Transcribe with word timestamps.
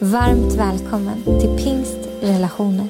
Varmt 0.00 0.54
välkommen 0.54 1.24
till 1.24 1.64
Pingst 1.64 1.98
Relationer. 2.22 2.86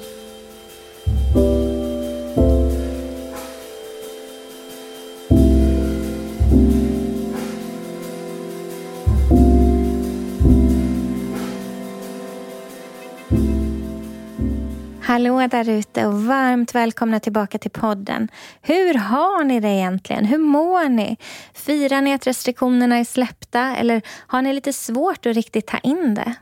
Hallå 15.03 15.47
där 15.51 15.69
ute 15.69 16.07
och 16.07 16.23
varmt 16.23 16.75
välkomna 16.75 17.21
tillbaka 17.21 17.59
till 17.59 17.71
podden. 17.71 18.29
Hur 18.63 18.95
har 18.95 19.45
ni 19.45 19.61
det 19.61 19.69
egentligen? 19.69 20.25
Hur 20.25 20.39
mår 20.39 20.89
ni? 20.89 21.17
Firar 21.55 22.03
ni 22.03 22.15
att 22.15 22.27
restriktionerna 22.27 22.97
är 22.97 23.05
släppta 23.05 23.77
eller 23.77 24.03
har 24.27 24.43
ni 24.43 24.53
lite 24.53 24.73
svårt 24.73 25.27
att 25.27 25.37
riktigt 25.37 25.67
ta 25.67 25.79
in 25.79 26.15
det? 26.15 26.35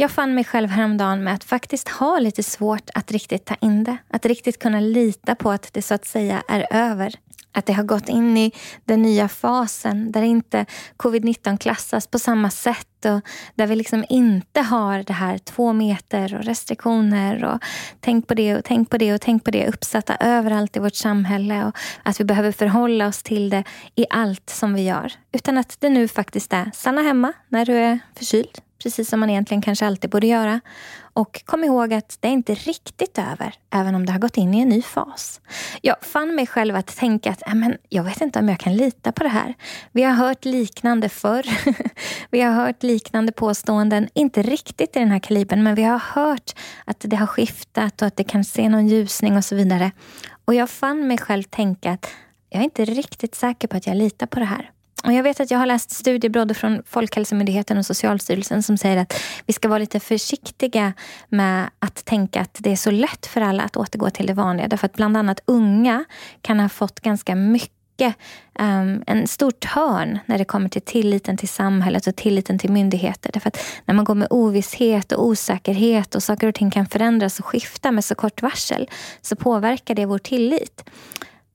Jag 0.00 0.10
fann 0.10 0.34
mig 0.34 0.44
själv 0.44 0.68
häromdagen 0.68 1.24
med 1.24 1.34
att 1.34 1.44
faktiskt 1.44 1.88
ha 1.88 2.18
lite 2.18 2.42
svårt 2.42 2.90
att 2.94 3.12
riktigt 3.12 3.44
ta 3.44 3.54
in 3.54 3.84
det. 3.84 3.96
Att 4.10 4.26
riktigt 4.26 4.58
kunna 4.58 4.80
lita 4.80 5.34
på 5.34 5.50
att 5.50 5.72
det 5.72 5.82
så 5.82 5.94
att 5.94 6.04
säga 6.04 6.42
är 6.48 6.66
över. 6.70 7.14
Att 7.52 7.66
det 7.66 7.72
har 7.72 7.82
gått 7.84 8.08
in 8.08 8.36
i 8.36 8.52
den 8.84 9.02
nya 9.02 9.28
fasen 9.28 10.12
där 10.12 10.22
inte 10.22 10.66
covid-19 10.96 11.58
klassas 11.58 12.06
på 12.06 12.18
samma 12.18 12.50
sätt 12.50 13.04
och 13.04 13.20
där 13.54 13.66
vi 13.66 13.76
liksom 13.76 14.04
inte 14.08 14.60
har 14.60 15.02
det 15.02 15.12
här 15.12 15.38
två 15.38 15.72
meter 15.72 16.34
och 16.34 16.44
restriktioner 16.44 17.44
och 17.44 17.58
tänk 18.00 18.26
på 18.26 18.34
det 18.34 18.56
och 18.56 18.64
tänk 18.64 18.90
på 18.90 18.98
det 18.98 19.14
och 19.14 19.20
tänk 19.20 19.44
på 19.44 19.50
det 19.50 19.68
uppsatta 19.68 20.16
överallt 20.20 20.76
i 20.76 20.80
vårt 20.80 20.94
samhälle 20.94 21.64
och 21.64 21.76
att 22.02 22.20
vi 22.20 22.24
behöver 22.24 22.52
förhålla 22.52 23.06
oss 23.06 23.22
till 23.22 23.50
det 23.50 23.64
i 23.94 24.06
allt 24.10 24.50
som 24.50 24.74
vi 24.74 24.82
gör. 24.82 25.12
Utan 25.32 25.58
att 25.58 25.76
det 25.80 25.88
nu 25.88 26.08
faktiskt 26.08 26.52
är 26.52 26.70
stanna 26.74 27.02
hemma 27.02 27.32
när 27.48 27.66
du 27.66 27.72
är 27.72 27.98
förkyld, 28.14 28.58
precis 28.82 29.08
som 29.08 29.20
man 29.20 29.30
egentligen 29.30 29.62
kanske 29.62 29.86
alltid 29.86 30.10
borde 30.10 30.26
göra. 30.26 30.60
Och 31.12 31.42
kom 31.44 31.64
ihåg 31.64 31.94
att 31.94 32.16
det 32.20 32.28
är 32.28 32.32
inte 32.32 32.54
riktigt 32.54 33.18
över, 33.18 33.54
även 33.70 33.94
om 33.94 34.06
det 34.06 34.12
har 34.12 34.18
gått 34.18 34.36
in 34.36 34.54
i 34.54 34.60
en 34.60 34.68
ny 34.68 34.82
fas. 34.82 35.40
Jag 35.82 35.96
fann 36.02 36.34
mig 36.34 36.46
själv 36.46 36.76
att 36.76 36.96
tänka 36.96 37.30
att 37.30 37.48
äh, 37.48 37.54
men, 37.54 37.76
jag 37.88 38.04
vet 38.04 38.20
inte 38.20 38.38
om 38.38 38.48
jag 38.48 38.60
kan 38.60 38.76
lita 38.76 39.12
på 39.12 39.22
det 39.22 39.28
här. 39.28 39.54
Vi 39.92 40.02
har 40.02 40.12
hört 40.12 40.44
liknande 40.44 41.08
förr. 41.08 41.46
vi 42.30 42.40
har 42.40 42.52
hört 42.52 42.82
liknande 42.82 43.32
påståenden, 43.32 44.08
inte 44.14 44.42
riktigt 44.42 44.96
i 44.96 44.98
den 44.98 45.10
här 45.10 45.18
kalibern, 45.18 45.62
men 45.62 45.74
vi 45.74 45.82
har 45.82 45.98
hört 45.98 46.52
att 46.84 47.00
det 47.00 47.16
har 47.16 47.26
skiftat 47.26 48.02
och 48.02 48.08
att 48.08 48.16
det 48.16 48.24
kan 48.24 48.44
se 48.44 48.68
någon 48.68 48.88
ljusning 48.88 49.36
och 49.36 49.44
så 49.44 49.54
vidare. 49.54 49.90
Och 50.44 50.54
jag 50.54 50.70
fann 50.70 51.08
mig 51.08 51.18
själv 51.18 51.42
tänka 51.42 51.90
att 51.90 52.10
jag 52.50 52.60
är 52.60 52.64
inte 52.64 52.84
riktigt 52.84 53.34
säker 53.34 53.68
på 53.68 53.76
att 53.76 53.86
jag 53.86 53.96
litar 53.96 54.26
på 54.26 54.38
det 54.38 54.46
här. 54.46 54.70
Och 55.04 55.12
jag 55.12 55.22
vet 55.22 55.40
att 55.40 55.50
jag 55.50 55.58
har 55.58 55.66
läst 55.66 55.90
studier 55.90 56.30
både 56.30 56.54
från 56.54 56.82
Folkhälsomyndigheten 56.86 57.78
och 57.78 57.86
Socialstyrelsen 57.86 58.62
som 58.62 58.78
säger 58.78 58.96
att 58.96 59.20
vi 59.46 59.52
ska 59.52 59.68
vara 59.68 59.78
lite 59.78 60.00
försiktiga 60.00 60.92
med 61.28 61.70
att 61.78 62.04
tänka 62.04 62.40
att 62.40 62.56
det 62.58 62.72
är 62.72 62.76
så 62.76 62.90
lätt 62.90 63.26
för 63.26 63.40
alla 63.40 63.62
att 63.62 63.76
återgå 63.76 64.10
till 64.10 64.26
det 64.26 64.34
vanliga. 64.34 64.68
Därför 64.68 64.86
att 64.86 64.92
bland 64.92 65.16
annat 65.16 65.40
unga 65.44 66.04
kan 66.42 66.60
ha 66.60 66.68
fått 66.68 67.00
ganska 67.00 67.34
mycket 67.34 68.16
um, 68.58 69.02
en 69.06 69.26
stor 69.26 69.50
törn 69.50 70.18
när 70.26 70.38
det 70.38 70.44
kommer 70.44 70.68
till 70.68 70.82
tilliten 70.82 71.36
till 71.36 71.48
samhället 71.48 72.06
och 72.06 72.16
tilliten 72.16 72.58
till 72.58 72.70
myndigheter. 72.70 73.30
Därför 73.32 73.48
att 73.48 73.58
när 73.84 73.94
man 73.94 74.04
går 74.04 74.14
med 74.14 74.28
ovisshet 74.30 75.12
och 75.12 75.26
osäkerhet 75.26 76.14
och 76.14 76.22
saker 76.22 76.46
och 76.46 76.54
ting 76.54 76.70
kan 76.70 76.86
förändras 76.86 77.38
och 77.38 77.46
skifta 77.46 77.92
med 77.92 78.04
så 78.04 78.14
kort 78.14 78.42
varsel 78.42 78.90
så 79.20 79.36
påverkar 79.36 79.94
det 79.94 80.06
vår 80.06 80.18
tillit. 80.18 80.84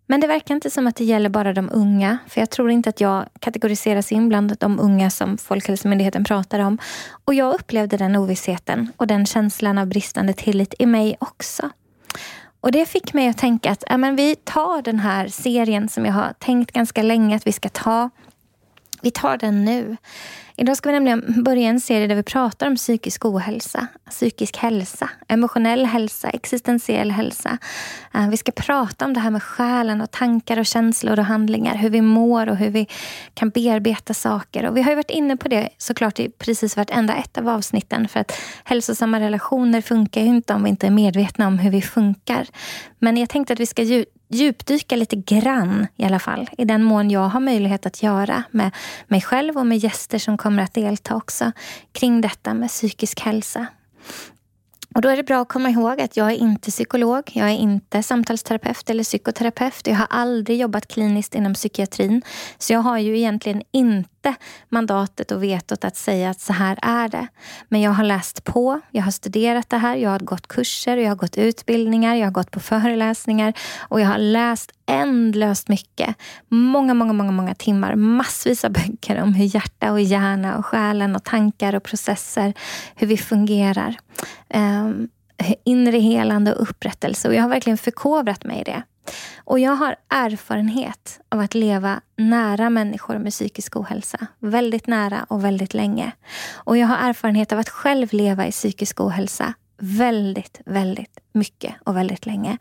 Men 0.07 0.21
det 0.21 0.27
verkar 0.27 0.55
inte 0.55 0.69
som 0.69 0.87
att 0.87 0.95
det 0.95 1.03
gäller 1.03 1.29
bara 1.29 1.53
de 1.53 1.69
unga. 1.73 2.17
För 2.27 2.41
jag 2.41 2.49
tror 2.49 2.71
inte 2.71 2.89
att 2.89 3.01
jag 3.01 3.25
kategoriseras 3.39 4.11
in 4.11 4.29
bland 4.29 4.57
de 4.59 4.79
unga 4.79 5.09
som 5.09 5.37
Folkhälsomyndigheten 5.37 6.23
pratar 6.23 6.59
om. 6.59 6.77
Och 7.25 7.33
jag 7.33 7.53
upplevde 7.53 7.97
den 7.97 8.15
ovissheten 8.15 8.91
och 8.97 9.07
den 9.07 9.25
känslan 9.25 9.77
av 9.77 9.87
bristande 9.87 10.33
tillit 10.33 10.73
i 10.79 10.85
mig 10.85 11.15
också. 11.19 11.69
Och 12.61 12.71
det 12.71 12.85
fick 12.85 13.13
mig 13.13 13.27
att 13.29 13.37
tänka 13.37 13.71
att 13.71 13.83
ja, 13.89 13.97
men 13.97 14.15
vi 14.15 14.35
tar 14.35 14.81
den 14.81 14.99
här 14.99 15.27
serien 15.27 15.89
som 15.89 16.05
jag 16.05 16.13
har 16.13 16.33
tänkt 16.39 16.71
ganska 16.71 17.03
länge 17.03 17.35
att 17.35 17.47
vi 17.47 17.51
ska 17.51 17.69
ta. 17.69 18.09
Vi 19.03 19.11
tar 19.11 19.37
den 19.37 19.65
nu. 19.65 19.97
Idag 20.55 20.77
ska 20.77 20.89
vi 20.89 20.93
nämligen 20.93 21.43
börja 21.43 21.69
en 21.69 21.79
serie 21.79 22.07
där 22.07 22.15
vi 22.15 22.23
pratar 22.23 22.67
om 22.67 22.75
psykisk 22.75 23.25
ohälsa, 23.25 23.87
psykisk 24.09 24.57
hälsa, 24.57 25.09
emotionell 25.27 25.85
hälsa, 25.85 26.29
existentiell 26.29 27.11
hälsa. 27.11 27.57
Eh, 28.13 28.29
vi 28.29 28.37
ska 28.37 28.51
prata 28.51 29.05
om 29.05 29.13
det 29.13 29.19
här 29.19 29.29
med 29.29 29.43
själen 29.43 30.01
och 30.01 30.11
tankar 30.11 30.59
och 30.59 30.65
känslor 30.65 31.19
och 31.19 31.25
handlingar. 31.25 31.75
Hur 31.75 31.89
vi 31.89 32.01
mår 32.01 32.49
och 32.49 32.57
hur 32.57 32.69
vi 32.69 32.87
kan 33.33 33.49
bearbeta 33.49 34.13
saker. 34.13 34.65
Och 34.65 34.77
vi 34.77 34.81
har 34.81 34.91
ju 34.91 34.95
varit 34.95 35.09
inne 35.09 35.37
på 35.37 35.47
det 35.47 35.69
såklart 35.77 36.19
i 36.19 36.29
precis 36.29 36.77
vartenda 36.77 37.15
ett 37.15 37.37
av 37.37 37.49
avsnitten. 37.49 38.07
För 38.07 38.19
att 38.19 38.31
hälsosamma 38.63 39.19
relationer 39.19 39.81
funkar 39.81 40.21
ju 40.21 40.27
inte 40.27 40.53
om 40.53 40.63
vi 40.63 40.69
inte 40.69 40.87
är 40.87 40.91
medvetna 40.91 41.47
om 41.47 41.59
hur 41.59 41.71
vi 41.71 41.81
funkar. 41.81 42.47
Men 42.99 43.17
jag 43.17 43.29
tänkte 43.29 43.53
att 43.53 43.59
vi 43.59 43.65
ska 43.65 43.83
djupdyka 44.33 44.95
lite 44.95 45.15
grann 45.15 45.87
i 45.95 46.05
alla 46.05 46.19
fall. 46.19 46.49
I 46.57 46.65
den 46.65 46.83
mån 46.83 47.09
jag 47.09 47.27
har 47.27 47.39
möjlighet 47.39 47.85
att 47.85 48.03
göra 48.03 48.43
med 48.51 48.71
mig 49.07 49.21
själv 49.21 49.57
och 49.57 49.67
med 49.67 49.77
gäster 49.77 50.19
som 50.19 50.37
kommer 50.37 50.63
att 50.63 50.73
delta 50.73 51.15
också 51.15 51.51
kring 51.91 52.21
detta 52.21 52.53
med 52.53 52.69
psykisk 52.69 53.19
hälsa. 53.19 53.67
Och 54.95 55.01
då 55.01 55.09
är 55.09 55.17
det 55.17 55.23
bra 55.23 55.41
att 55.41 55.49
komma 55.49 55.69
ihåg 55.69 56.01
att 56.01 56.17
jag 56.17 56.31
är 56.31 56.35
inte 56.35 56.71
psykolog, 56.71 57.31
jag 57.33 57.49
är 57.49 57.57
inte 57.57 58.03
samtalsterapeut 58.03 58.89
eller 58.89 59.03
psykoterapeut. 59.03 59.87
Jag 59.87 59.95
har 59.95 60.07
aldrig 60.09 60.59
jobbat 60.59 60.87
kliniskt 60.87 61.35
inom 61.35 61.53
psykiatrin. 61.53 62.21
Så 62.57 62.73
jag 62.73 62.79
har 62.79 62.97
ju 62.97 63.17
egentligen 63.17 63.61
inte 63.71 64.12
mandatet 64.69 65.31
och 65.31 65.43
vetot 65.43 65.83
att 65.85 65.95
säga 65.95 66.29
att 66.29 66.39
så 66.39 66.53
här 66.53 66.79
är 66.81 67.09
det. 67.09 67.27
Men 67.69 67.81
jag 67.81 67.91
har 67.91 68.03
läst 68.03 68.43
på, 68.43 68.81
jag 68.91 69.03
har 69.03 69.11
studerat 69.11 69.69
det 69.69 69.77
här, 69.77 69.95
jag 69.95 70.09
har 70.09 70.19
gått 70.19 70.47
kurser, 70.47 70.97
jag 70.97 71.09
har 71.09 71.15
gått 71.15 71.37
utbildningar, 71.37 72.15
jag 72.15 72.25
har 72.25 72.31
gått 72.31 72.51
på 72.51 72.59
föreläsningar 72.59 73.53
och 73.79 74.01
jag 74.01 74.07
har 74.07 74.17
läst 74.17 74.71
ändlöst 74.85 75.69
mycket. 75.69 76.15
Många, 76.47 76.93
många, 76.93 77.13
många, 77.13 77.31
många 77.31 77.55
timmar. 77.55 77.95
Massvis 77.95 78.65
av 78.65 78.71
böcker 78.71 79.21
om 79.21 79.33
hur 79.33 79.55
hjärta 79.55 79.91
och 79.91 80.01
hjärna 80.01 80.57
och 80.57 80.65
själen 80.65 81.15
och 81.15 81.23
tankar 81.23 81.75
och 81.75 81.83
processer, 81.83 82.53
hur 82.95 83.07
vi 83.07 83.17
fungerar. 83.17 83.97
Um, 84.53 85.09
inre 85.63 85.97
helande 85.97 86.53
och 86.53 86.61
upprättelse. 86.69 87.27
Och 87.27 87.35
jag 87.35 87.41
har 87.41 87.49
verkligen 87.49 87.77
förkovrat 87.77 88.43
mig 88.43 88.61
i 88.61 88.63
det. 88.63 88.83
Och 89.37 89.59
jag 89.59 89.71
har 89.71 89.95
erfarenhet 90.09 91.19
av 91.29 91.39
att 91.39 91.53
leva 91.53 92.01
nära 92.17 92.69
människor 92.69 93.17
med 93.17 93.31
psykisk 93.31 93.75
ohälsa. 93.75 94.27
Väldigt 94.39 94.87
nära 94.87 95.25
och 95.29 95.43
väldigt 95.43 95.73
länge. 95.73 96.11
Och 96.53 96.77
jag 96.77 96.87
har 96.87 97.09
erfarenhet 97.09 97.51
av 97.51 97.59
att 97.59 97.69
själv 97.69 98.13
leva 98.13 98.47
i 98.47 98.51
psykisk 98.51 99.01
ohälsa 99.01 99.53
väldigt, 99.77 100.61
väldigt 100.65 101.19
mycket 101.31 101.75
och 101.83 101.97
väldigt 101.97 102.25
länge. 102.25 102.57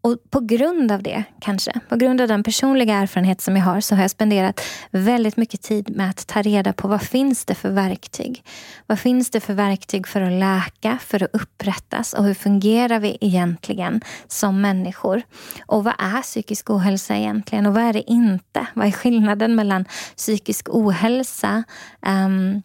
Och 0.00 0.30
på 0.30 0.40
grund 0.40 0.92
av 0.92 1.02
det, 1.02 1.24
kanske, 1.40 1.80
på 1.88 1.96
grund 1.96 2.20
av 2.20 2.28
den 2.28 2.42
personliga 2.42 2.94
erfarenhet 2.94 3.40
som 3.40 3.56
jag 3.56 3.64
har, 3.64 3.80
så 3.80 3.94
har 3.94 4.02
jag 4.02 4.10
spenderat 4.10 4.60
väldigt 4.90 5.36
mycket 5.36 5.62
tid 5.62 5.96
med 5.96 6.10
att 6.10 6.26
ta 6.26 6.42
reda 6.42 6.72
på 6.72 6.88
vad 6.88 7.02
finns 7.02 7.44
det 7.44 7.54
för 7.54 7.70
verktyg? 7.70 8.44
Vad 8.86 8.98
finns 8.98 9.30
det 9.30 9.40
för 9.40 9.54
verktyg 9.54 10.06
för 10.08 10.20
att 10.20 10.32
läka, 10.32 10.98
för 11.02 11.22
att 11.22 11.34
upprättas 11.34 12.12
och 12.12 12.24
hur 12.24 12.34
fungerar 12.34 13.00
vi 13.00 13.18
egentligen 13.20 14.00
som 14.26 14.60
människor? 14.60 15.22
Och 15.66 15.84
vad 15.84 15.94
är 15.98 16.22
psykisk 16.22 16.70
ohälsa 16.70 17.16
egentligen 17.16 17.66
och 17.66 17.74
vad 17.74 17.82
är 17.82 17.92
det 17.92 18.10
inte? 18.10 18.66
Vad 18.74 18.86
är 18.86 18.92
skillnaden 18.92 19.54
mellan 19.54 19.84
psykisk 20.16 20.68
ohälsa 20.68 21.64
um, 22.06 22.62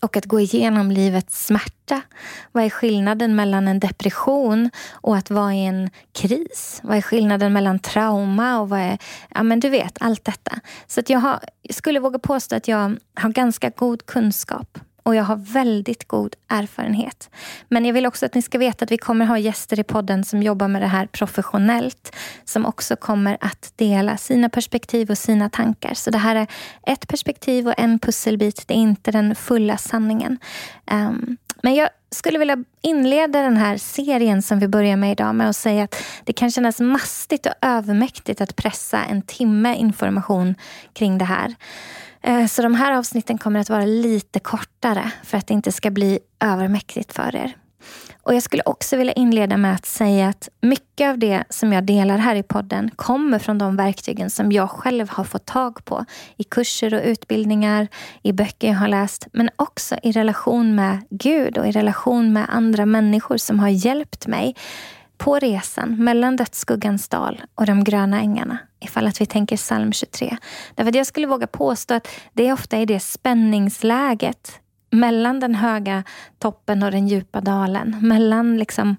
och 0.00 0.16
att 0.16 0.26
gå 0.26 0.40
igenom 0.40 0.90
livets 0.90 1.46
smärta. 1.46 2.02
Vad 2.52 2.64
är 2.64 2.70
skillnaden 2.70 3.36
mellan 3.36 3.68
en 3.68 3.80
depression 3.80 4.70
och 4.92 5.16
att 5.16 5.30
vara 5.30 5.54
i 5.54 5.66
en 5.66 5.90
kris? 6.12 6.80
Vad 6.82 6.96
är 6.96 7.02
skillnaden 7.02 7.52
mellan 7.52 7.78
trauma 7.78 8.60
och 8.60 8.68
vad 8.68 8.80
är... 8.80 8.98
Ja, 9.34 9.42
men 9.42 9.60
du 9.60 9.68
vet, 9.68 9.96
allt 10.00 10.24
detta. 10.24 10.60
Så 10.86 11.00
att 11.00 11.10
jag, 11.10 11.18
har, 11.18 11.40
jag 11.62 11.74
skulle 11.74 12.00
våga 12.00 12.18
påstå 12.18 12.56
att 12.56 12.68
jag 12.68 12.96
har 13.14 13.28
ganska 13.30 13.70
god 13.70 14.06
kunskap 14.06 14.78
och 15.02 15.14
jag 15.14 15.24
har 15.24 15.36
väldigt 15.36 16.08
god 16.08 16.36
erfarenhet. 16.48 17.30
Men 17.68 17.84
jag 17.84 17.92
vill 17.92 18.06
också 18.06 18.26
att 18.26 18.34
ni 18.34 18.42
ska 18.42 18.58
veta 18.58 18.84
att 18.84 18.90
vi 18.90 18.98
kommer 18.98 19.26
ha 19.26 19.38
gäster 19.38 19.80
i 19.80 19.84
podden 19.84 20.24
som 20.24 20.42
jobbar 20.42 20.68
med 20.68 20.82
det 20.82 20.88
här 20.88 21.06
professionellt. 21.06 22.16
Som 22.44 22.66
också 22.66 22.96
kommer 22.96 23.36
att 23.40 23.72
dela 23.76 24.16
sina 24.16 24.48
perspektiv 24.48 25.10
och 25.10 25.18
sina 25.18 25.50
tankar. 25.50 25.94
Så 25.94 26.10
det 26.10 26.18
här 26.18 26.36
är 26.36 26.46
ett 26.86 27.08
perspektiv 27.08 27.68
och 27.68 27.74
en 27.76 27.98
pusselbit. 27.98 28.64
Det 28.68 28.74
är 28.74 28.78
inte 28.78 29.10
den 29.10 29.34
fulla 29.34 29.76
sanningen. 29.76 30.38
Um, 30.90 31.36
Men 31.62 31.74
jag 31.74 31.88
skulle 32.10 32.38
vilja 32.38 32.56
inleda 32.82 33.42
den 33.42 33.56
här 33.56 33.76
serien 33.76 34.42
som 34.42 34.58
vi 34.58 34.68
börjar 34.68 34.96
med 34.96 35.12
idag 35.12 35.34
med 35.34 35.50
att 35.50 35.56
säga 35.56 35.84
att 35.84 36.02
det 36.24 36.32
kan 36.32 36.50
kännas 36.50 36.80
mastigt 36.80 37.46
och 37.46 37.52
övermäktigt 37.62 38.40
att 38.40 38.56
pressa 38.56 39.04
en 39.04 39.22
timme 39.22 39.76
information 39.76 40.54
kring 40.92 41.18
det 41.18 41.24
här. 41.24 41.54
Eh, 42.22 42.46
så 42.46 42.62
de 42.62 42.74
här 42.74 42.92
avsnitten 42.92 43.38
kommer 43.38 43.60
att 43.60 43.70
vara 43.70 43.84
lite 43.84 44.40
kortare 44.40 45.12
för 45.24 45.38
att 45.38 45.46
det 45.46 45.54
inte 45.54 45.72
ska 45.72 45.90
bli 45.90 46.18
övermäktigt 46.40 47.12
för 47.12 47.36
er. 47.36 47.56
Och 48.22 48.34
Jag 48.34 48.42
skulle 48.42 48.62
också 48.66 48.96
vilja 48.96 49.12
inleda 49.12 49.56
med 49.56 49.74
att 49.74 49.86
säga 49.86 50.28
att 50.28 50.48
mycket 50.60 51.10
av 51.10 51.18
det 51.18 51.44
som 51.48 51.72
jag 51.72 51.84
delar 51.84 52.18
här 52.18 52.34
i 52.34 52.42
podden 52.42 52.90
kommer 52.96 53.38
från 53.38 53.58
de 53.58 53.76
verktygen 53.76 54.30
som 54.30 54.52
jag 54.52 54.70
själv 54.70 55.10
har 55.10 55.24
fått 55.24 55.46
tag 55.46 55.84
på 55.84 56.04
i 56.36 56.44
kurser 56.44 56.94
och 56.94 57.00
utbildningar, 57.04 57.88
i 58.22 58.32
böcker 58.32 58.68
jag 58.68 58.74
har 58.74 58.88
läst, 58.88 59.26
men 59.32 59.50
också 59.56 59.96
i 60.02 60.12
relation 60.12 60.74
med 60.74 60.98
Gud 61.10 61.58
och 61.58 61.66
i 61.66 61.70
relation 61.70 62.32
med 62.32 62.46
andra 62.48 62.86
människor 62.86 63.36
som 63.36 63.58
har 63.58 63.68
hjälpt 63.68 64.26
mig 64.26 64.54
på 65.20 65.38
resan 65.38 66.04
mellan 66.04 66.36
dödsskuggans 66.36 67.08
dal 67.08 67.42
och 67.54 67.66
de 67.66 67.84
gröna 67.84 68.20
ängarna. 68.20 68.58
Ifall 68.80 69.06
att 69.06 69.20
vi 69.20 69.26
tänker 69.26 69.56
psalm 69.56 69.92
23. 69.92 70.36
Därför 70.74 70.88
att 70.88 70.94
jag 70.94 71.06
skulle 71.06 71.26
våga 71.26 71.46
påstå 71.46 71.94
att 71.94 72.08
det 72.32 72.48
är 72.48 72.52
ofta 72.52 72.78
i 72.78 72.86
det 72.86 73.00
spänningsläget 73.00 74.60
mellan 74.90 75.40
den 75.40 75.54
höga 75.54 76.04
toppen 76.38 76.82
och 76.82 76.90
den 76.90 77.08
djupa 77.08 77.40
dalen. 77.40 77.96
Mellan 78.00 78.58
liksom 78.58 78.96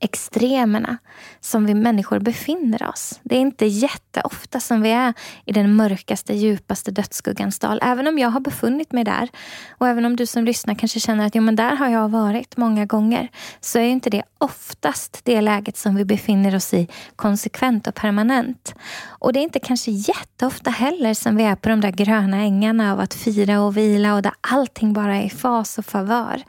extremerna 0.00 0.98
som 1.40 1.66
vi 1.66 1.74
människor 1.74 2.18
befinner 2.18 2.88
oss. 2.88 3.20
Det 3.22 3.36
är 3.36 3.40
inte 3.40 3.66
jätteofta 3.66 4.60
som 4.60 4.82
vi 4.82 4.90
är 4.90 5.14
i 5.44 5.52
den 5.52 5.76
mörkaste, 5.76 6.34
djupaste 6.34 6.90
dödsskuggans 6.90 7.58
dal. 7.58 7.80
Även 7.82 8.06
om 8.06 8.18
jag 8.18 8.30
har 8.30 8.40
befunnit 8.40 8.92
mig 8.92 9.04
där 9.04 9.28
och 9.70 9.88
även 9.88 10.04
om 10.04 10.16
du 10.16 10.26
som 10.26 10.44
lyssnar 10.44 10.74
kanske 10.74 11.00
känner 11.00 11.26
att 11.26 11.34
jo, 11.34 11.42
men 11.42 11.56
där 11.56 11.76
har 11.76 11.88
jag 11.88 12.08
varit 12.08 12.56
många 12.56 12.86
gånger 12.86 13.28
så 13.60 13.78
är 13.78 13.82
inte 13.82 14.10
det 14.10 14.22
oftast 14.38 15.20
det 15.24 15.40
läget 15.40 15.76
som 15.76 15.94
vi 15.94 16.04
befinner 16.04 16.56
oss 16.56 16.74
i 16.74 16.88
konsekvent 17.16 17.86
och 17.86 17.94
permanent. 17.94 18.74
Och 19.06 19.32
det 19.32 19.38
är 19.38 19.42
inte 19.42 19.60
kanske 19.60 19.90
jätteofta 19.90 20.70
heller 20.70 21.14
som 21.14 21.36
vi 21.36 21.44
är 21.44 21.56
på 21.56 21.68
de 21.68 21.80
där 21.80 21.90
gröna 21.90 22.36
ängarna 22.36 22.92
av 22.92 23.00
att 23.00 23.14
fira 23.14 23.60
och 23.60 23.76
vila 23.76 24.14
och 24.14 24.22
där 24.22 24.32
allting 24.40 24.92
bara 24.92 25.16
är 25.16 25.24
i 25.24 25.30
fas 25.30 25.78
och 25.78 25.86
favör. 25.86 26.42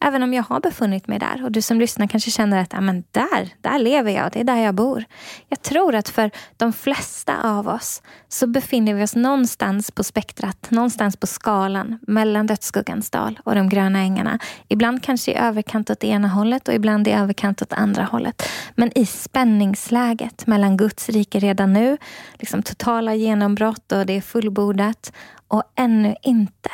Även 0.00 0.22
om 0.22 0.34
jag 0.34 0.42
har 0.42 0.60
befunnit 0.60 1.08
mig 1.08 1.18
där 1.18 1.44
och 1.44 1.52
du 1.52 1.62
som 1.62 1.80
lyssnar 1.80 2.06
kanske 2.06 2.30
känner 2.30 2.62
att 2.62 2.74
men 2.94 3.04
där, 3.10 3.48
där 3.60 3.78
lever 3.78 4.10
jag, 4.12 4.32
det 4.32 4.40
är 4.40 4.44
där 4.44 4.56
jag 4.56 4.74
bor. 4.74 5.04
Jag 5.48 5.62
tror 5.62 5.94
att 5.94 6.08
för 6.08 6.30
de 6.56 6.72
flesta 6.72 7.42
av 7.42 7.68
oss 7.68 8.02
så 8.28 8.46
befinner 8.46 8.94
vi 8.94 9.02
oss 9.02 9.16
någonstans 9.16 9.90
på 9.90 10.04
spektrat, 10.04 10.70
någonstans 10.70 11.16
på 11.16 11.26
skalan 11.26 11.98
mellan 12.02 12.46
dödsskuggans 12.46 13.10
dal 13.10 13.40
och 13.44 13.54
de 13.54 13.68
gröna 13.68 13.98
ängarna. 13.98 14.38
Ibland 14.68 15.02
kanske 15.02 15.32
i 15.32 15.34
överkant 15.34 15.90
åt 15.90 16.04
ena 16.04 16.28
hållet 16.28 16.68
och 16.68 16.74
ibland 16.74 17.08
i 17.08 17.12
överkant 17.12 17.62
åt 17.62 17.72
andra 17.72 18.04
hållet. 18.04 18.42
Men 18.74 18.98
i 18.98 19.06
spänningsläget 19.06 20.46
mellan 20.46 20.76
Guds 20.76 21.08
rike 21.08 21.38
redan 21.38 21.72
nu, 21.72 21.96
liksom 22.34 22.62
totala 22.62 23.14
genombrott 23.14 23.92
och 23.92 24.06
det 24.06 24.12
är 24.12 24.20
fullbordat 24.20 25.12
och 25.48 25.62
ännu 25.76 26.14
inte 26.22 26.70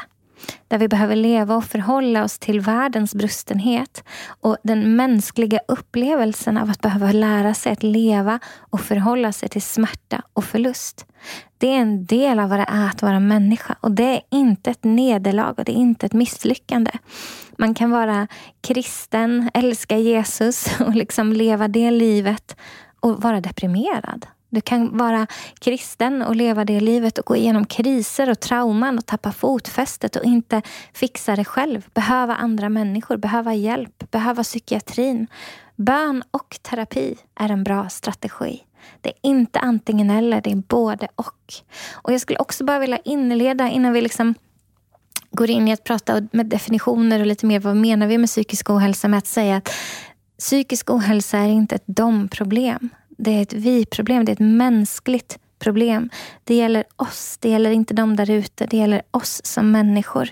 där 0.68 0.78
vi 0.78 0.88
behöver 0.88 1.16
leva 1.16 1.56
och 1.56 1.64
förhålla 1.64 2.24
oss 2.24 2.38
till 2.38 2.60
världens 2.60 3.14
brustenhet 3.14 4.04
och 4.40 4.56
den 4.62 4.96
mänskliga 4.96 5.60
upplevelsen 5.68 6.56
av 6.56 6.70
att 6.70 6.80
behöva 6.80 7.12
lära 7.12 7.54
sig 7.54 7.72
att 7.72 7.82
leva 7.82 8.38
och 8.58 8.80
förhålla 8.80 9.32
sig 9.32 9.48
till 9.48 9.62
smärta 9.62 10.22
och 10.32 10.44
förlust. 10.44 11.06
Det 11.58 11.68
är 11.68 11.80
en 11.80 12.06
del 12.06 12.38
av 12.38 12.48
vad 12.48 12.58
det 12.58 12.66
är 12.68 12.86
att 12.86 13.02
vara 13.02 13.20
människa 13.20 13.76
och 13.80 13.90
det 13.90 14.16
är 14.16 14.20
inte 14.30 14.70
ett 14.70 14.84
nederlag 14.84 15.54
och 15.58 15.64
det 15.64 15.72
är 15.72 15.80
inte 15.80 16.06
ett 16.06 16.12
misslyckande. 16.12 16.90
Man 17.58 17.74
kan 17.74 17.90
vara 17.90 18.28
kristen, 18.60 19.50
älska 19.54 19.98
Jesus 19.98 20.80
och 20.80 20.94
liksom 20.94 21.32
leva 21.32 21.68
det 21.68 21.90
livet 21.90 22.56
och 23.00 23.22
vara 23.22 23.40
deprimerad. 23.40 24.26
Du 24.50 24.60
kan 24.60 24.96
vara 24.96 25.26
kristen 25.58 26.22
och 26.22 26.36
leva 26.36 26.64
det 26.64 26.80
livet 26.80 27.18
och 27.18 27.26
gå 27.26 27.36
igenom 27.36 27.66
kriser 27.66 28.30
och 28.30 28.40
trauman 28.40 28.98
och 28.98 29.06
tappa 29.06 29.32
fotfästet 29.32 30.16
och 30.16 30.24
inte 30.24 30.62
fixa 30.92 31.36
det 31.36 31.44
själv. 31.44 31.88
Behöva 31.94 32.34
andra 32.34 32.68
människor, 32.68 33.16
behöva 33.16 33.54
hjälp, 33.54 34.10
behöva 34.10 34.42
psykiatrin. 34.42 35.26
Bön 35.76 36.22
och 36.30 36.58
terapi 36.62 37.16
är 37.34 37.48
en 37.48 37.64
bra 37.64 37.88
strategi. 37.88 38.62
Det 39.00 39.08
är 39.08 39.14
inte 39.22 39.58
antingen 39.58 40.10
eller, 40.10 40.40
det 40.40 40.50
är 40.50 40.56
både 40.56 41.08
och. 41.14 41.54
Och 41.92 42.12
Jag 42.12 42.20
skulle 42.20 42.38
också 42.38 42.64
bara 42.64 42.78
vilja 42.78 42.98
inleda 42.98 43.68
innan 43.68 43.92
vi 43.92 44.00
liksom 44.00 44.34
går 45.30 45.50
in 45.50 45.68
i 45.68 45.72
att 45.72 45.84
prata 45.84 46.28
med 46.32 46.46
definitioner 46.46 47.20
och 47.20 47.26
lite 47.26 47.46
mer 47.46 47.60
vad 47.60 47.76
menar 47.76 48.06
vi 48.06 48.18
med 48.18 48.28
psykisk 48.28 48.70
ohälsa 48.70 49.08
med 49.08 49.18
att 49.18 49.26
säga 49.26 49.56
att 49.56 49.68
psykisk 50.38 50.90
ohälsa 50.90 51.38
är 51.38 51.48
inte 51.48 51.74
ett 51.74 51.86
dom-problem 51.86 52.88
det 53.20 53.30
är 53.30 53.42
ett 53.42 53.52
vi-problem, 53.52 54.24
det 54.24 54.32
är 54.32 54.34
ett 54.34 54.38
mänskligt 54.38 55.38
problem. 55.58 56.10
Det 56.44 56.54
gäller 56.54 56.84
oss, 56.96 57.38
det 57.40 57.48
gäller 57.48 57.70
inte 57.70 57.94
de 57.94 58.16
där 58.16 58.30
ute, 58.30 58.66
det 58.66 58.76
gäller 58.76 59.02
oss 59.10 59.40
som 59.44 59.70
människor. 59.70 60.28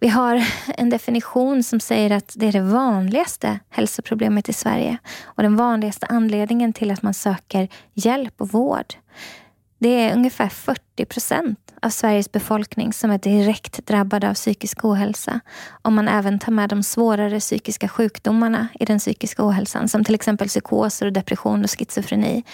Vi 0.00 0.08
har 0.08 0.44
en 0.76 0.90
definition 0.90 1.62
som 1.62 1.80
säger 1.80 2.10
att 2.10 2.32
det 2.36 2.46
är 2.46 2.52
det 2.52 2.60
vanligaste 2.60 3.58
hälsoproblemet 3.70 4.48
i 4.48 4.52
Sverige 4.52 4.98
och 5.24 5.42
den 5.42 5.56
vanligaste 5.56 6.06
anledningen 6.06 6.72
till 6.72 6.90
att 6.90 7.02
man 7.02 7.14
söker 7.14 7.68
hjälp 7.94 8.40
och 8.40 8.48
vård. 8.48 8.94
Det 9.78 9.88
är 9.88 10.14
ungefär 10.14 10.48
40 10.48 11.04
procent 11.04 11.74
av 11.82 11.90
Sveriges 11.90 12.32
befolkning 12.32 12.92
som 12.92 13.10
är 13.10 13.18
direkt 13.18 13.86
drabbade 13.86 14.30
av 14.30 14.34
psykisk 14.34 14.84
ohälsa. 14.84 15.40
Om 15.82 15.94
man 15.94 16.08
även 16.08 16.38
tar 16.38 16.52
med 16.52 16.68
de 16.68 16.82
svårare 16.82 17.40
psykiska 17.40 17.88
sjukdomarna 17.88 18.68
i 18.80 18.84
den 18.84 18.98
psykiska 18.98 19.46
ohälsan 19.46 19.88
som 19.88 20.04
till 20.04 20.14
exempel 20.14 20.48
psykoser, 20.48 21.06
och 21.06 21.12
depression 21.12 21.64
och 21.64 21.70
schizofreni. 21.70 22.44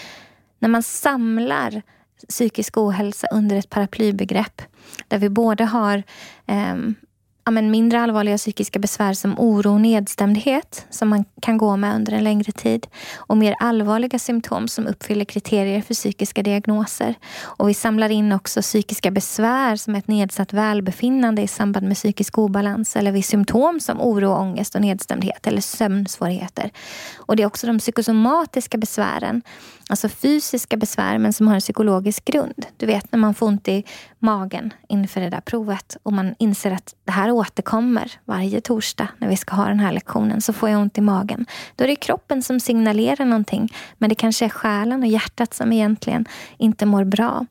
När 0.58 0.68
man 0.68 0.82
samlar 0.82 1.82
psykisk 2.28 2.76
ohälsa 2.76 3.26
under 3.32 3.56
ett 3.56 3.70
paraplybegrepp 3.70 4.62
där 5.08 5.18
vi 5.18 5.28
både 5.28 5.64
har 5.64 6.02
eh, 6.46 6.76
ja, 7.44 7.50
men 7.50 7.70
mindre 7.70 8.00
allvarliga 8.00 8.38
psykiska 8.38 8.78
besvär 8.78 9.14
som 9.14 9.38
oro 9.38 9.72
och 9.72 9.80
nedstämdhet 9.80 10.86
som 10.90 11.08
man 11.08 11.24
kan 11.42 11.58
gå 11.58 11.76
med 11.76 11.94
under 11.94 12.12
en 12.12 12.24
längre 12.24 12.52
tid 12.52 12.86
och 13.16 13.36
mer 13.36 13.54
allvarliga 13.58 14.18
symptom 14.18 14.68
som 14.68 14.86
uppfyller 14.86 15.24
kriterier 15.24 15.82
för 15.82 15.94
psykiska 15.94 16.42
diagnoser. 16.42 17.14
Och 17.42 17.68
vi 17.68 17.74
samlar 17.74 18.08
in 18.08 18.32
också 18.32 18.62
psykiska 18.62 19.10
besvär 19.10 19.76
som 19.76 19.94
ett 19.94 20.08
nedsatt 20.08 20.52
välbefinnande 20.52 21.42
i 21.42 21.48
samband 21.48 21.88
med 21.88 21.96
psykisk 21.96 22.38
obalans 22.38 22.96
eller 22.96 23.12
vid 23.12 23.24
symptom 23.24 23.80
som 23.80 24.00
oro, 24.00 24.28
ångest 24.28 24.74
och 24.74 24.80
nedstämdhet 24.80 25.46
eller 25.46 25.60
sömnsvårigheter. 25.60 26.70
Och 27.16 27.36
det 27.36 27.42
är 27.42 27.46
också 27.46 27.66
de 27.66 27.78
psykosomatiska 27.78 28.78
besvären 28.78 29.42
Alltså 29.92 30.08
fysiska 30.08 30.76
besvär 30.76 31.18
men 31.18 31.32
som 31.32 31.48
har 31.48 31.54
en 31.54 31.60
psykologisk 31.60 32.24
grund. 32.24 32.66
Du 32.76 32.86
vet 32.86 33.12
när 33.12 33.18
man 33.18 33.34
får 33.34 33.46
ont 33.46 33.68
i 33.68 33.84
magen 34.22 34.74
inför 34.88 35.20
det 35.20 35.30
där 35.30 35.40
provet 35.40 35.96
och 36.02 36.12
man 36.12 36.34
inser 36.38 36.70
att 36.70 36.94
det 37.04 37.12
här 37.12 37.30
återkommer 37.30 38.12
varje 38.24 38.60
torsdag 38.60 39.08
när 39.18 39.28
vi 39.28 39.36
ska 39.36 39.56
ha 39.56 39.64
den 39.64 39.80
här 39.80 39.92
lektionen. 39.92 40.40
Så 40.40 40.52
får 40.52 40.68
jag 40.68 40.80
ont 40.80 40.98
i 40.98 41.00
magen. 41.00 41.46
Då 41.76 41.84
är 41.84 41.88
det 41.88 41.96
kroppen 41.96 42.42
som 42.42 42.60
signalerar 42.60 43.24
någonting. 43.24 43.72
Men 43.98 44.08
det 44.08 44.14
kanske 44.14 44.44
är 44.44 44.48
själen 44.48 45.02
och 45.02 45.08
hjärtat 45.08 45.54
som 45.54 45.72
egentligen 45.72 46.26
inte 46.58 46.86
mår 46.86 47.04
bra. 47.04 47.46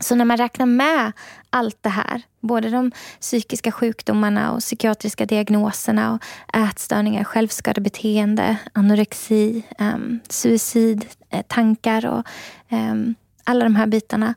Så 0.00 0.14
när 0.14 0.24
man 0.24 0.36
räknar 0.36 0.66
med 0.66 1.12
allt 1.50 1.78
det 1.80 1.88
här, 1.88 2.22
både 2.40 2.70
de 2.70 2.92
psykiska 3.20 3.72
sjukdomarna 3.72 4.52
och 4.52 4.60
psykiatriska 4.60 5.26
diagnoserna 5.26 6.12
och 6.12 6.56
ätstörningar, 6.56 7.24
självskadebeteende, 7.24 8.56
anorexi, 8.72 9.62
um, 9.78 10.20
suicid, 10.28 11.06
eh, 11.30 11.42
tankar 11.42 12.06
och 12.06 12.26
um, 12.70 13.14
alla 13.44 13.64
de 13.64 13.76
här 13.76 13.86
bitarna 13.86 14.34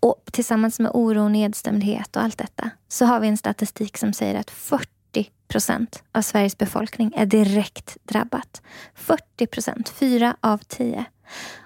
och 0.00 0.28
tillsammans 0.32 0.80
med 0.80 0.90
oro 0.94 1.28
nedstämdhet 1.28 2.16
och 2.16 2.22
allt 2.22 2.38
detta 2.38 2.70
så 2.88 3.04
har 3.04 3.20
vi 3.20 3.28
en 3.28 3.36
statistik 3.36 3.98
som 3.98 4.12
säger 4.12 4.34
att 4.40 4.50
40 4.50 4.88
procent 5.48 6.02
av 6.12 6.22
Sveriges 6.22 6.58
befolkning 6.58 7.12
är 7.16 7.26
direkt 7.26 7.96
drabbat. 8.02 8.62
40 8.94 9.46
procent, 9.46 9.88
fyra 9.88 10.36
av 10.40 10.58
tio. 10.58 11.04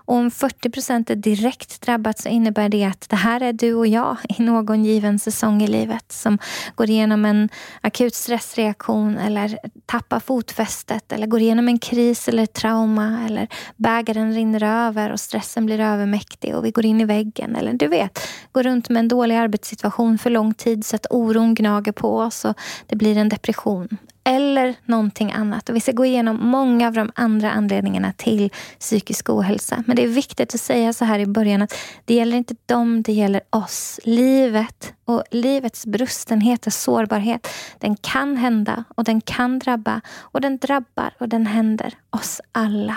Och 0.04 0.16
om 0.16 0.30
40 0.30 0.70
procent 0.70 1.10
är 1.10 1.16
direkt 1.16 1.80
drabbat 1.80 2.18
så 2.18 2.28
innebär 2.28 2.68
det 2.68 2.84
att 2.84 3.08
det 3.08 3.16
här 3.16 3.40
är 3.40 3.52
du 3.52 3.74
och 3.74 3.86
jag 3.86 4.16
i 4.28 4.42
någon 4.42 4.84
given 4.84 5.18
säsong 5.18 5.62
i 5.62 5.66
livet 5.66 6.12
som 6.12 6.38
går 6.74 6.90
igenom 6.90 7.24
en 7.24 7.48
akut 7.80 8.14
stressreaktion 8.14 9.18
eller 9.18 9.58
tappar 9.86 10.20
fotfästet 10.20 11.12
eller 11.12 11.26
går 11.26 11.40
igenom 11.40 11.68
en 11.68 11.78
kris 11.78 12.28
eller 12.28 12.46
trauma 12.46 13.26
eller 13.26 13.48
bägaren 13.76 14.34
rinner 14.34 14.62
över 14.86 15.12
och 15.12 15.20
stressen 15.20 15.66
blir 15.66 15.80
övermäktig 15.80 16.56
och 16.56 16.64
vi 16.64 16.70
går 16.70 16.84
in 16.84 17.00
i 17.00 17.04
väggen 17.04 17.56
eller 17.56 17.72
du 17.72 17.88
vet, 17.88 18.18
går 18.52 18.62
runt 18.62 18.88
med 18.88 19.00
en 19.00 19.08
dålig 19.08 19.36
arbetssituation 19.36 20.18
för 20.18 20.30
lång 20.30 20.54
tid 20.54 20.84
så 20.84 20.96
att 20.96 21.06
oron 21.10 21.54
gnager 21.54 21.92
på 21.92 22.18
oss 22.18 22.44
och 22.44 22.54
det 22.86 22.96
blir 22.96 23.16
en 23.16 23.28
depression 23.28 23.98
eller 24.24 24.74
någonting 24.84 25.32
annat. 25.32 25.68
Och 25.68 25.76
vi 25.76 25.80
ska 25.80 25.92
gå 25.92 26.04
igenom 26.04 26.38
många 26.40 26.86
av 26.86 26.92
de 26.92 27.12
andra 27.14 27.50
anledningarna 27.50 28.12
till 28.12 28.50
psykisk 28.78 29.30
ohälsa. 29.30 29.84
Men 29.94 29.96
det 29.96 30.10
är 30.10 30.14
viktigt 30.14 30.54
att 30.54 30.60
säga 30.60 30.92
så 30.92 31.04
här 31.04 31.18
i 31.18 31.26
början 31.26 31.62
att 31.62 31.74
det 32.04 32.14
gäller 32.14 32.36
inte 32.36 32.54
dem, 32.66 33.02
det 33.02 33.12
gäller 33.12 33.40
oss. 33.50 34.00
Livet 34.04 34.92
och 35.04 35.22
livets 35.30 35.86
brustenhet 35.86 36.66
och 36.66 36.72
sårbarhet, 36.72 37.48
den 37.78 37.96
kan 37.96 38.36
hända 38.36 38.84
och 38.94 39.04
den 39.04 39.20
kan 39.20 39.58
drabba 39.58 40.00
och 40.18 40.40
den 40.40 40.58
drabbar 40.58 41.14
och 41.20 41.28
den 41.28 41.46
händer 41.46 41.94
oss 42.10 42.40
alla. 42.52 42.96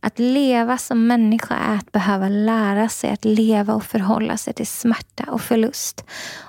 Att 0.00 0.18
leva 0.18 0.78
som 0.78 1.06
människa 1.06 1.54
är 1.54 1.76
att 1.76 1.92
behöva 1.92 2.28
lära 2.28 2.88
sig 2.88 3.10
att 3.10 3.24
leva 3.24 3.74
och 3.74 3.84
förhålla 3.84 4.36
sig 4.36 4.54
till 4.54 4.66
smärta 4.66 5.24
och 5.24 5.40
förlust. 5.40 6.04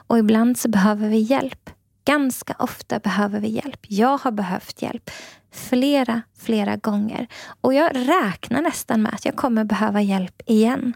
Och 0.08 0.18
ibland 0.18 0.58
så 0.58 0.70
behöver 0.70 1.10
vi 1.10 1.18
hjälp. 1.18 1.70
Ganska 2.06 2.56
ofta 2.60 3.00
behöver 3.00 3.40
vi 3.40 3.48
hjälp. 3.48 3.80
Jag 3.88 4.18
har 4.18 4.32
behövt 4.32 4.82
hjälp 4.82 5.12
flera, 5.52 6.22
flera 6.40 6.76
gånger. 6.76 7.28
Och 7.62 7.74
jag 7.74 7.96
räknar 7.96 8.62
nästan 8.62 9.02
med 9.02 9.14
att 9.14 9.26
jag 9.26 9.36
kommer 9.36 9.64
behöva 9.64 10.02
hjälp 10.02 10.42
igen. 10.46 10.94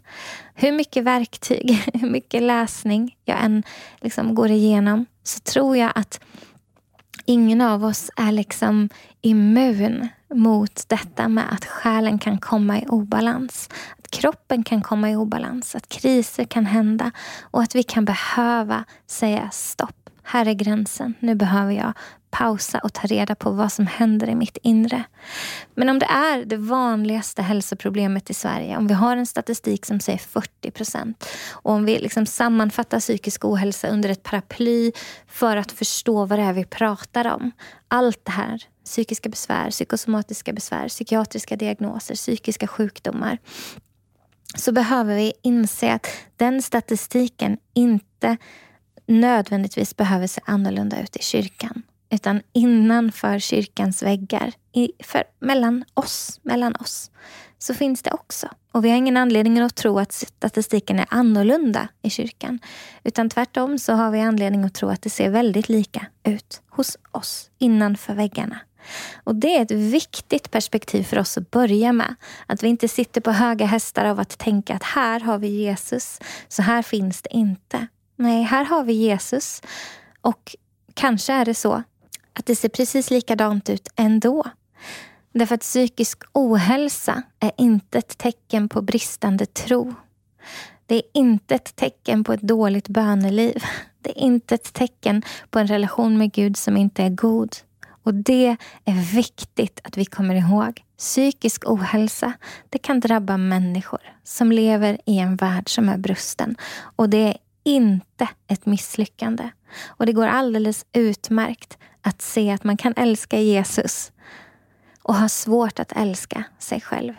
Hur 0.54 0.72
mycket 0.72 1.04
verktyg, 1.04 1.84
hur 1.94 2.10
mycket 2.10 2.44
läsning 2.44 3.16
jag 3.26 3.44
än 3.44 3.64
liksom 4.02 4.36
går 4.36 4.52
igenom 4.52 5.06
så 5.24 5.40
tror 5.40 5.78
jag 5.78 5.92
att 5.96 6.20
ingen 7.26 7.62
av 7.62 7.86
oss 7.86 8.12
är 8.16 8.32
liksom 8.32 8.90
immun 9.22 10.08
mot 10.34 10.84
detta 10.88 11.28
med 11.28 11.54
att 11.54 11.66
själen 11.66 12.20
kan 12.20 12.38
komma 12.38 12.80
i 12.80 12.86
obalans. 12.88 13.70
Att 13.98 14.12
kroppen 14.12 14.64
kan 14.64 14.82
komma 14.82 15.12
i 15.12 15.16
obalans, 15.16 15.76
att 15.76 15.90
kriser 15.90 16.46
kan 16.46 16.66
hända 16.66 17.12
och 17.42 17.62
att 17.62 17.76
vi 17.76 17.84
kan 17.84 18.06
behöva 18.06 18.84
säga 19.08 19.50
stopp. 19.52 19.99
Här 20.32 20.46
är 20.46 20.54
gränsen. 20.54 21.14
Nu 21.20 21.36
behöver 21.36 21.74
jag 21.74 21.94
pausa 22.32 22.80
och 22.80 22.94
ta 22.94 23.08
reda 23.08 23.36
på 23.36 23.52
vad 23.52 23.72
som 23.72 23.88
händer 23.88 24.30
i 24.30 24.36
mitt 24.36 24.58
inre. 24.64 25.04
Men 25.76 25.90
om 25.90 26.00
det 26.00 26.06
är 26.06 26.46
det 26.46 26.58
vanligaste 26.58 27.42
hälsoproblemet 27.42 28.30
i 28.30 28.34
Sverige, 28.34 28.78
om 28.78 28.88
vi 28.88 28.94
har 28.94 29.18
en 29.18 29.26
statistik 29.26 29.86
som 29.86 30.00
säger 30.00 30.20
40 30.20 30.72
procent 30.72 31.26
och 31.52 31.72
om 31.72 31.86
vi 31.86 32.00
liksom 32.00 32.26
sammanfattar 32.26 33.00
psykisk 33.00 33.46
ohälsa 33.46 33.88
under 33.88 34.10
ett 34.10 34.24
paraply 34.24 34.92
för 35.28 35.58
att 35.58 35.72
förstå 35.72 36.26
vad 36.26 36.40
det 36.40 36.44
är 36.44 36.54
vi 36.54 36.66
pratar 36.66 37.34
om. 37.34 37.52
Allt 37.88 38.26
det 38.26 38.32
här, 38.32 38.64
psykiska 38.86 39.30
besvär, 39.30 39.72
psykosomatiska 39.72 40.54
besvär, 40.54 40.88
psykiatriska 40.88 41.56
diagnoser, 41.56 42.16
psykiska 42.16 42.68
sjukdomar 42.68 43.38
så 44.56 44.72
behöver 44.72 45.16
vi 45.16 45.34
inse 45.42 45.94
att 45.94 46.08
den 46.38 46.62
statistiken 46.62 47.58
inte 47.74 48.38
nödvändigtvis 49.10 49.98
behöver 49.98 50.28
se 50.28 50.42
annorlunda 50.46 51.02
ut 51.02 51.16
i 51.16 51.22
kyrkan. 51.22 51.84
Utan 52.10 52.42
innanför 52.54 53.40
kyrkans 53.40 54.04
väggar, 54.04 54.54
i, 54.74 54.92
för, 55.04 55.24
mellan 55.40 55.86
oss, 55.94 56.40
mellan 56.44 56.76
oss, 56.76 57.12
så 57.58 57.74
finns 57.74 58.02
det 58.02 58.12
också. 58.12 58.50
Och 58.72 58.86
vi 58.86 58.90
har 58.90 58.98
ingen 58.98 59.18
anledning 59.18 59.60
att 59.60 59.76
tro 59.76 60.00
att 60.00 60.12
statistiken 60.12 61.00
är 61.00 61.06
annorlunda 61.10 61.88
i 62.02 62.10
kyrkan. 62.10 62.60
Utan 63.04 63.30
tvärtom 63.30 63.80
så 63.80 63.94
har 63.94 64.12
vi 64.12 64.20
anledning 64.20 64.64
att 64.64 64.74
tro 64.74 64.90
att 64.90 65.02
det 65.02 65.10
ser 65.10 65.30
väldigt 65.30 65.70
lika 65.70 66.06
ut 66.24 66.62
hos 66.70 66.98
oss, 67.12 67.50
innanför 67.58 68.14
väggarna. 68.14 68.60
Och 69.24 69.36
Det 69.36 69.58
är 69.58 69.62
ett 69.62 69.72
viktigt 69.72 70.52
perspektiv 70.52 71.04
för 71.04 71.20
oss 71.20 71.38
att 71.38 71.52
börja 71.52 71.94
med. 71.94 72.16
Att 72.46 72.64
vi 72.64 72.68
inte 72.68 72.88
sitter 72.88 73.22
på 73.22 73.32
höga 73.32 73.66
hästar 73.66 74.06
av 74.06 74.20
att 74.20 74.38
tänka 74.38 74.76
att 74.76 74.84
här 74.84 75.20
har 75.20 75.38
vi 75.38 75.48
Jesus, 75.48 76.20
så 76.48 76.62
här 76.62 76.82
finns 76.82 77.22
det 77.22 77.34
inte. 77.34 77.88
Nej, 78.22 78.44
här 78.44 78.66
har 78.66 78.84
vi 78.84 78.94
Jesus. 78.94 79.62
Och 80.22 80.56
kanske 80.94 81.34
är 81.34 81.46
det 81.46 81.54
så 81.54 81.84
att 82.34 82.46
det 82.46 82.56
ser 82.56 82.70
precis 82.70 83.12
likadant 83.12 83.70
ut 83.70 83.88
ändå. 83.96 84.44
Därför 85.34 85.56
att 85.56 85.62
psykisk 85.62 86.24
ohälsa 86.34 87.24
är 87.40 87.52
inte 87.58 87.98
ett 87.98 88.18
tecken 88.18 88.70
på 88.70 88.82
bristande 88.82 89.46
tro. 89.46 89.94
Det 90.86 90.96
är 90.96 91.02
inte 91.14 91.56
ett 91.56 91.76
tecken 91.76 92.24
på 92.24 92.34
ett 92.34 92.42
dåligt 92.42 92.88
böneliv. 92.88 93.64
Det 94.02 94.10
är 94.10 94.24
inte 94.24 94.56
ett 94.56 94.74
tecken 94.74 95.24
på 95.50 95.60
en 95.60 95.68
relation 95.68 96.18
med 96.18 96.32
Gud 96.32 96.58
som 96.58 96.78
inte 96.78 97.04
är 97.04 97.10
god. 97.10 97.56
Och 98.04 98.14
det 98.14 98.58
är 98.86 99.16
viktigt 99.16 99.80
att 99.84 99.98
vi 99.98 100.06
kommer 100.06 100.36
ihåg. 100.36 100.84
Psykisk 100.98 101.70
ohälsa 101.70 102.34
det 102.70 102.78
kan 102.78 103.00
drabba 103.00 103.38
människor 103.38 104.02
som 104.24 104.52
lever 104.52 104.98
i 105.06 105.20
en 105.20 105.36
värld 105.36 105.70
som 105.70 105.90
är 105.90 105.98
brusten. 105.98 106.56
Och 106.96 107.10
det 107.10 107.28
är 107.28 107.38
inte 107.64 108.28
ett 108.48 108.66
misslyckande. 108.66 109.50
Och 109.88 110.06
det 110.06 110.14
går 110.14 110.28
alldeles 110.28 110.86
utmärkt 110.94 111.78
att 112.02 112.22
se 112.22 112.52
att 112.52 112.64
man 112.64 112.78
kan 112.78 112.94
älska 112.98 113.40
Jesus 113.40 114.12
och 115.04 115.16
ha 115.16 115.30
svårt 115.30 115.80
att 115.80 115.92
älska 115.92 116.44
sig 116.60 116.82
själv. 116.82 117.14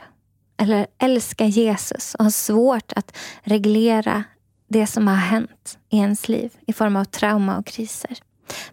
Eller 0.56 0.86
älska 0.98 1.44
Jesus 1.44 2.14
och 2.14 2.24
ha 2.24 2.30
svårt 2.30 2.92
att 2.96 3.16
reglera 3.42 4.24
det 4.68 4.86
som 4.86 5.08
har 5.08 5.16
hänt 5.16 5.78
i 5.88 5.96
ens 5.98 6.28
liv 6.28 6.52
i 6.66 6.72
form 6.72 6.96
av 6.96 7.04
trauma 7.04 7.58
och 7.58 7.66
kriser. 7.66 8.18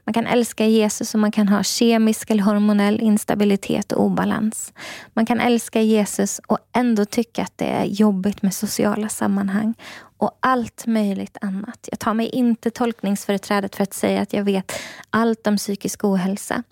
Man 0.04 0.14
kan 0.14 0.28
älska 0.28 0.66
Jesus 0.66 1.14
och 1.14 1.20
man 1.20 1.32
kan 1.32 1.48
ha 1.48 1.64
kemisk 1.64 2.30
eller 2.30 2.44
hormonell 2.44 3.02
instabilitet 3.02 3.92
och 3.92 4.06
obalans. 4.06 4.74
Man 5.14 5.26
kan 5.26 5.40
älska 5.40 5.82
Jesus 5.82 6.42
och 6.48 6.58
ändå 6.74 7.06
tycka 7.06 7.44
att 7.44 7.58
det 7.58 7.66
är 7.66 7.86
jobbigt 7.86 8.42
med 8.42 8.54
sociala 8.54 9.10
sammanhang 9.10 9.74
och 10.18 10.38
allt 10.40 10.88
möjligt 10.88 11.38
annat. 11.42 11.88
Jag 11.92 12.00
tar 12.00 12.14
mig 12.14 12.30
inte 12.30 12.70
tolkningsföreträdet 12.70 13.76
för 13.76 13.84
att 13.84 13.94
säga 13.94 14.22
att 14.22 14.34
jag 14.34 14.44
vet 14.44 14.72
allt 15.10 15.48
om 15.48 15.58
psykisk 15.58 16.04
ohälsa. 16.04 16.64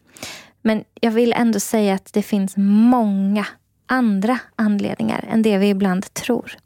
Men 0.62 0.84
jag 1.02 1.12
vill 1.12 1.34
ändå 1.34 1.60
säga 1.60 1.94
att 1.94 2.14
det 2.14 2.22
finns 2.22 2.54
många 2.58 3.46
andra 3.86 4.40
anledningar 4.56 5.26
än 5.32 5.42
det 5.42 5.58
vi 5.58 5.70
ibland 5.70 6.14
tror. 6.14 6.58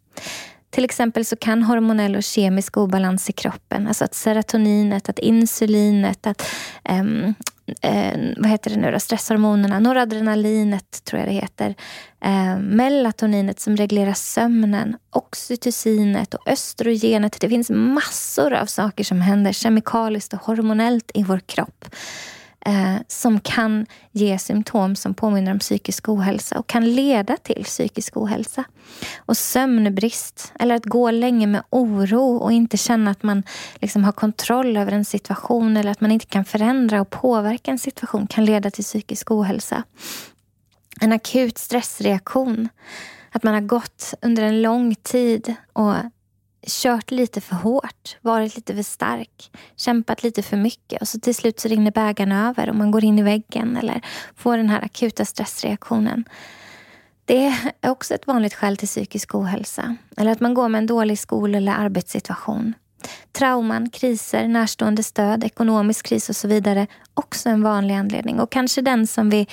Till 0.69 0.83
exempel 0.83 1.25
så 1.25 1.35
kan 1.35 1.63
hormonell 1.63 2.15
och 2.15 2.23
kemisk 2.23 2.77
obalans 2.77 3.29
i 3.29 3.33
kroppen, 3.33 3.87
alltså 3.87 4.05
att 4.05 4.15
serotoninet, 4.15 5.09
att 5.09 5.19
insulinet, 5.19 6.27
att 6.27 6.45
um, 6.89 7.35
eh, 7.81 8.33
vad 8.37 8.49
heter 8.49 8.69
det 8.69 8.77
nu 8.77 8.91
då? 8.91 8.99
stresshormonerna, 8.99 9.79
noradrenalinet 9.79 11.03
tror 11.03 11.19
jag 11.19 11.29
det 11.29 11.33
heter, 11.33 11.75
eh, 12.21 12.57
melatoninet 12.57 13.59
som 13.59 13.75
reglerar 13.77 14.13
sömnen, 14.13 14.97
oxytocinet 15.09 16.33
och 16.33 16.47
östrogenet. 16.47 17.37
Det 17.41 17.49
finns 17.49 17.69
massor 17.69 18.53
av 18.53 18.65
saker 18.65 19.03
som 19.03 19.21
händer 19.21 19.51
kemikaliskt 19.51 20.33
och 20.33 20.39
hormonellt 20.39 21.11
i 21.13 21.23
vår 21.23 21.39
kropp 21.39 21.85
eh, 22.65 22.95
som 23.07 23.39
kan 23.39 23.85
ge 24.11 24.39
symptom 24.39 24.95
som 24.95 25.13
påminner 25.13 25.51
om 25.51 25.59
psykisk 25.59 26.09
ohälsa 26.09 26.59
och 26.59 26.67
kan 26.67 26.95
leda 26.95 27.37
till 27.37 27.63
psykisk 27.63 28.17
ohälsa. 28.17 28.63
Och 29.17 29.37
sömnbrist, 29.37 30.53
eller 30.59 30.75
att 30.75 30.85
gå 30.85 31.11
länge 31.11 31.47
med 31.47 31.63
oro 31.69 32.37
och 32.37 32.51
inte 32.51 32.77
känna 32.77 33.11
att 33.11 33.23
man 33.23 33.43
liksom 33.75 34.03
har 34.03 34.11
kontroll 34.11 34.77
över 34.77 34.91
en 34.91 35.05
situation 35.05 35.77
eller 35.77 35.91
att 35.91 36.01
man 36.01 36.11
inte 36.11 36.25
kan 36.25 36.45
förändra 36.45 37.01
och 37.01 37.09
påverka 37.09 37.71
en 37.71 37.79
situation 37.79 38.27
kan 38.27 38.45
leda 38.45 38.71
till 38.71 38.83
psykisk 38.83 39.31
ohälsa. 39.31 39.83
En 41.01 41.11
akut 41.11 41.57
stressreaktion. 41.57 42.69
Att 43.31 43.43
man 43.43 43.53
har 43.53 43.61
gått 43.61 44.13
under 44.21 44.43
en 44.43 44.61
lång 44.61 44.95
tid 44.95 45.55
och 45.73 45.93
kört 46.67 47.11
lite 47.11 47.41
för 47.41 47.55
hårt, 47.55 48.17
varit 48.21 48.55
lite 48.55 48.75
för 48.75 48.83
stark, 48.83 49.51
kämpat 49.75 50.23
lite 50.23 50.41
för 50.41 50.57
mycket 50.57 51.01
och 51.01 51.07
så 51.07 51.19
till 51.19 51.35
slut 51.35 51.59
så 51.59 51.67
rinner 51.67 51.91
bägaren 51.91 52.31
över 52.31 52.69
och 52.69 52.75
man 52.75 52.91
går 52.91 53.03
in 53.03 53.19
i 53.19 53.23
väggen 53.23 53.77
eller 53.77 54.01
får 54.35 54.57
den 54.57 54.69
här 54.69 54.85
akuta 54.85 55.25
stressreaktionen. 55.25 56.25
Det 57.25 57.53
är 57.81 57.89
också 57.89 58.13
ett 58.13 58.27
vanligt 58.27 58.53
skäl 58.53 58.77
till 58.77 58.87
psykisk 58.87 59.35
ohälsa. 59.35 59.95
Eller 60.17 60.31
att 60.31 60.39
man 60.39 60.53
går 60.53 60.69
med 60.69 60.79
en 60.79 60.87
dålig 60.87 61.19
skol 61.19 61.55
eller 61.55 61.71
arbetssituation. 61.71 62.73
Trauman, 63.31 63.89
kriser, 63.89 64.47
närstående 64.47 65.03
stöd, 65.03 65.43
ekonomisk 65.43 66.05
kris 66.05 66.29
och 66.29 66.35
så 66.35 66.47
vidare. 66.47 66.87
Också 67.13 67.49
en 67.49 67.63
vanlig 67.63 67.95
anledning 67.95 68.39
och 68.39 68.51
kanske 68.51 68.81
den 68.81 69.07
som 69.07 69.29
vi 69.29 69.47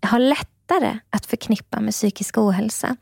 har 0.00 0.18
lätt 0.18 0.55
lättare 0.66 0.98
att 1.10 1.26
förknippa 1.26 1.80
med 1.80 1.92
psykisk 1.92 2.38
ohälsa. 2.38 2.96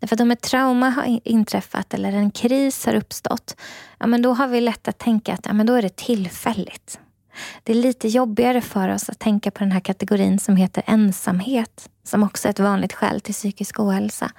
Därför 0.00 0.16
att 0.16 0.20
om 0.20 0.30
ett 0.30 0.42
trauma 0.42 0.90
har 0.90 1.20
inträffat 1.24 1.94
eller 1.94 2.12
en 2.12 2.30
kris 2.30 2.86
har 2.86 2.94
uppstått, 2.94 3.56
ja, 3.98 4.06
men 4.06 4.22
då 4.22 4.32
har 4.32 4.48
vi 4.48 4.60
lätt 4.60 4.88
att 4.88 4.98
tänka 4.98 5.34
att 5.34 5.46
ja, 5.46 5.52
men 5.52 5.66
då 5.66 5.74
är 5.74 5.82
det 5.82 5.96
tillfälligt. 5.96 7.00
Det 7.62 7.72
är 7.72 7.76
lite 7.76 8.08
jobbigare 8.08 8.60
för 8.60 8.88
oss 8.88 9.08
att 9.08 9.18
tänka 9.18 9.50
på 9.50 9.58
den 9.58 9.72
här 9.72 9.80
kategorin 9.80 10.38
som 10.38 10.56
heter 10.56 10.82
ensamhet, 10.86 11.88
som 12.04 12.22
också 12.22 12.48
är 12.48 12.50
ett 12.50 12.60
vanligt 12.60 12.92
skäl 12.92 13.20
till 13.20 13.34
psykisk 13.34 13.80
ohälsa. 13.80 14.30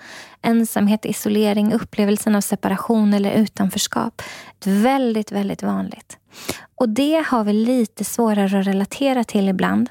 Ensamhet, 0.42 1.06
isolering, 1.06 1.74
upplevelsen 1.74 2.36
av 2.36 2.42
separation 2.42 3.14
eller 3.14 3.32
utanförskap. 3.32 4.22
Ett 4.60 4.68
väldigt, 4.68 5.32
väldigt 5.32 5.64
vanligt. 5.64 6.18
Och 6.76 6.90
det 6.90 7.26
har 7.28 7.44
vi 7.44 7.54
lite 7.54 8.06
svårare 8.06 8.60
att 8.60 8.68
relatera 8.68 9.24
till 9.24 9.50
ibland. 9.50 9.90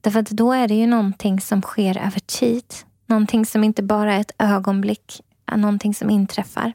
Därför 0.00 0.20
att 0.20 0.30
då 0.30 0.52
är 0.52 0.68
det 0.68 0.74
ju 0.74 0.86
någonting 0.86 1.40
som 1.40 1.62
sker 1.62 1.98
över 1.98 2.20
tid. 2.20 2.64
Någonting 3.06 3.46
som 3.46 3.64
inte 3.64 3.82
bara 3.82 4.14
är 4.14 4.20
ett 4.20 4.32
ögonblick, 4.38 5.20
någonting 5.56 5.94
som 5.94 6.10
inträffar. 6.10 6.72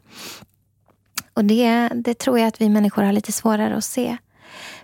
Och 1.33 1.45
det, 1.45 1.89
det 1.95 2.13
tror 2.19 2.39
jag 2.39 2.47
att 2.47 2.61
vi 2.61 2.69
människor 2.69 3.03
har 3.03 3.11
lite 3.11 3.31
svårare 3.31 3.77
att 3.77 3.83
se. 3.83 4.17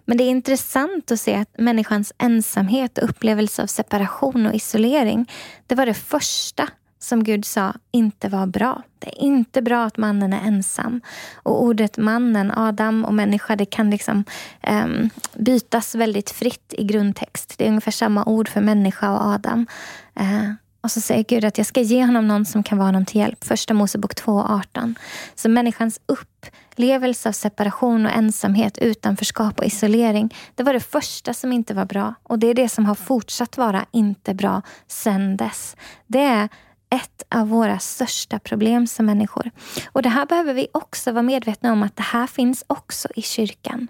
Men 0.06 0.18
det 0.18 0.24
är 0.24 0.30
intressant 0.30 1.12
att 1.12 1.20
se 1.20 1.36
att 1.36 1.58
människans 1.58 2.14
ensamhet 2.18 2.98
och 2.98 3.10
upplevelse 3.10 3.64
av 3.64 3.68
separation 3.68 4.46
och 4.46 4.54
isolering, 4.54 5.32
det 5.68 5.76
var 5.76 5.86
det 5.86 5.94
första 5.94 6.70
som 7.00 7.24
Gud 7.24 7.46
sa 7.46 7.74
inte 7.92 8.30
var 8.30 8.46
bra. 8.46 8.82
Det 9.00 9.08
är 9.08 9.22
inte 9.22 9.62
bra 9.62 9.86
att 9.86 9.98
mannen 9.98 10.34
är 10.34 10.48
ensam. 10.48 11.02
Och 11.36 11.64
ordet 11.64 11.98
mannen, 11.98 12.52
Adam 12.52 13.06
och 13.06 13.14
människa, 13.14 13.56
det 13.56 13.66
kan 13.66 13.90
liksom 13.90 14.24
um, 14.68 15.10
bytas 15.34 15.96
väldigt 15.96 16.30
fritt 16.30 16.74
i 16.78 16.84
grundtext. 16.84 17.56
Det 17.58 17.66
är 17.66 17.70
ungefär 17.70 17.92
samma 17.92 18.24
ord 18.26 18.50
för 18.50 18.62
människa 18.62 19.12
och 19.12 19.26
Adam. 19.26 19.68
Uh, 20.20 20.52
och 20.84 20.92
så 20.92 21.02
säger 21.02 21.24
Gud 21.24 21.46
att 21.46 21.58
jag 21.58 21.68
ska 21.68 21.82
ge 21.82 22.06
honom 22.06 22.28
någon 22.28 22.46
som 22.46 22.64
kan 22.64 22.78
vara 22.78 22.88
honom 22.88 23.06
till 23.06 23.22
hjälp. 23.22 23.44
Första 23.44 23.74
Mosebok 23.74 24.14
2.18. 24.14 24.96
Så 25.36 25.50
människans 25.50 26.00
upplevelse 26.06 27.30
av 27.30 27.34
separation 27.34 28.06
och 28.06 28.12
ensamhet, 28.12 28.78
utanförskap 28.78 29.60
och 29.60 29.66
isolering, 29.66 30.36
det 30.56 30.64
var 30.64 30.74
det 30.74 30.80
första 30.80 31.34
som 31.34 31.54
inte 31.54 31.74
var 31.74 31.86
bra. 31.86 32.14
Och 32.24 32.40
det 32.40 32.48
är 32.48 32.54
det 32.54 32.70
som 32.70 32.86
har 32.86 32.96
fortsatt 32.96 33.58
vara 33.58 33.86
inte 33.92 34.34
bra 34.34 34.62
sen 34.88 35.38
dess. 35.38 35.76
Det 36.08 36.24
är 36.24 36.50
ett 36.90 37.24
av 37.36 37.50
våra 37.50 37.80
största 37.80 38.40
problem 38.40 38.88
som 38.88 39.06
människor. 39.06 39.52
Och 39.92 40.02
det 40.02 40.10
här 40.10 40.26
behöver 40.26 40.54
vi 40.54 40.68
också 40.72 41.12
vara 41.12 41.24
medvetna 41.24 41.72
om 41.72 41.84
att 41.84 41.96
det 41.96 42.04
här 42.04 42.28
finns 42.28 42.64
också 42.68 43.08
i 43.16 43.22
kyrkan. 43.22 43.88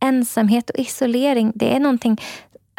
Ensamhet 0.00 0.70
och 0.70 0.78
isolering, 0.78 1.52
det 1.54 1.74
är 1.76 1.80
någonting 1.80 2.20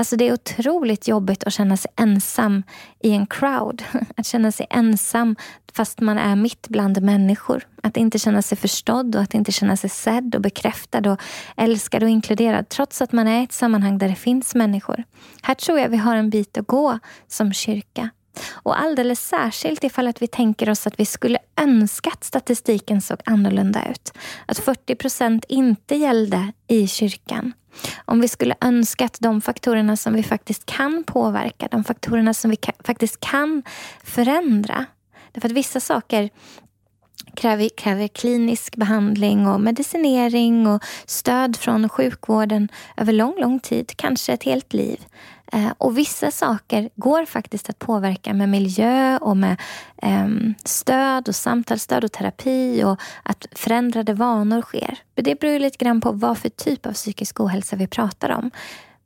Alltså 0.02 0.16
det 0.16 0.28
är 0.28 0.34
otroligt 0.34 1.08
jobbigt 1.08 1.44
att 1.44 1.54
känna 1.54 1.78
sig 1.78 1.92
ensam 1.96 2.64
i 3.00 3.12
en 3.12 3.28
crowd. 3.28 3.84
Att 4.18 4.26
känna 4.26 4.52
sig 4.52 4.68
ensam 4.70 5.36
fast 5.74 6.00
man 6.00 6.18
är 6.18 6.36
mitt 6.36 6.68
bland 6.68 7.02
människor. 7.02 7.68
Att 7.84 7.98
inte 7.98 8.20
känna 8.20 8.42
sig 8.42 8.58
förstådd 8.58 9.16
och 9.16 9.22
att 9.22 9.34
inte 9.34 9.52
känna 9.52 9.78
sig 9.78 9.90
sedd 9.90 10.36
och 10.36 10.42
bekräftad 10.42 11.12
och 11.12 11.22
älskad 11.58 12.04
och 12.04 12.10
inkluderad 12.10 12.70
trots 12.70 13.02
att 13.02 13.12
man 13.12 13.28
är 13.28 13.42
i 13.42 13.44
ett 13.44 13.52
sammanhang 13.52 13.98
där 13.98 14.10
det 14.10 14.16
finns 14.16 14.56
människor. 14.56 15.04
Här 15.42 15.56
tror 15.56 15.80
jag 15.80 15.90
vi 15.90 15.98
har 15.98 16.16
en 16.16 16.30
bit 16.30 16.58
att 16.58 16.68
gå 16.68 17.00
som 17.28 17.54
kyrka. 17.54 18.10
Och 18.52 18.82
alldeles 18.82 19.28
särskilt 19.28 19.84
ifall 19.84 20.08
att 20.08 20.22
vi 20.22 20.28
tänker 20.28 20.70
oss 20.70 20.88
att 20.88 21.00
vi 21.00 21.06
skulle 21.06 21.40
önska 21.58 22.10
att 22.10 22.24
statistiken 22.24 23.02
såg 23.02 23.18
annorlunda 23.26 23.90
ut. 23.90 24.14
Att 24.46 24.60
40 24.60 24.96
procent 24.96 25.46
inte 25.48 25.96
gällde 25.96 26.52
i 26.68 26.88
kyrkan. 26.88 27.54
Om 28.06 28.22
vi 28.22 28.28
skulle 28.28 28.56
önska 28.62 29.06
att 29.06 29.18
de 29.20 29.42
faktorerna 29.42 29.98
som 29.98 30.14
vi 30.14 30.24
faktiskt 30.24 30.66
kan 30.66 31.04
påverka, 31.04 31.68
de 31.72 31.84
faktorerna 31.84 32.34
som 32.34 32.52
vi 32.52 32.58
faktiskt 32.84 33.20
kan 33.20 33.64
förändra. 34.04 34.86
Därför 35.32 35.48
att 35.48 35.56
vissa 35.56 35.80
saker 35.80 36.30
kräver, 37.36 37.70
kräver 37.70 38.08
klinisk 38.08 38.76
behandling 38.76 39.48
och 39.48 39.62
medicinering 39.62 40.68
och 40.68 40.84
stöd 41.06 41.58
från 41.58 41.90
sjukvården 41.90 42.70
över 42.98 43.14
lång, 43.14 43.40
lång 43.40 43.60
tid, 43.60 43.94
kanske 43.96 44.34
ett 44.34 44.44
helt 44.44 44.74
liv. 44.74 45.06
Eh, 45.54 45.74
och 45.78 45.98
vissa 45.98 46.32
saker 46.32 46.90
går 46.96 47.26
faktiskt 47.26 47.70
att 47.70 47.80
påverka 47.80 48.34
med 48.34 48.50
miljö 48.50 49.18
och 49.18 49.38
med 49.38 49.62
ehm, 50.02 50.54
stöd 50.64 51.28
och 51.28 51.36
samtalsstöd 51.36 52.04
och 52.04 52.12
terapi 52.12 52.84
och 52.84 53.02
att 53.24 53.46
förändrade 53.52 54.14
vanor 54.14 54.62
sker. 54.62 54.98
Det 55.14 55.40
beror 55.40 55.60
lite 55.60 55.86
grann 55.86 56.02
på 56.02 56.12
vad 56.12 56.38
för 56.38 56.50
typ 56.50 56.86
av 56.86 56.94
psykisk 56.94 57.40
ohälsa 57.40 57.76
vi 57.76 57.88
pratar 57.88 58.30
om. 58.30 58.52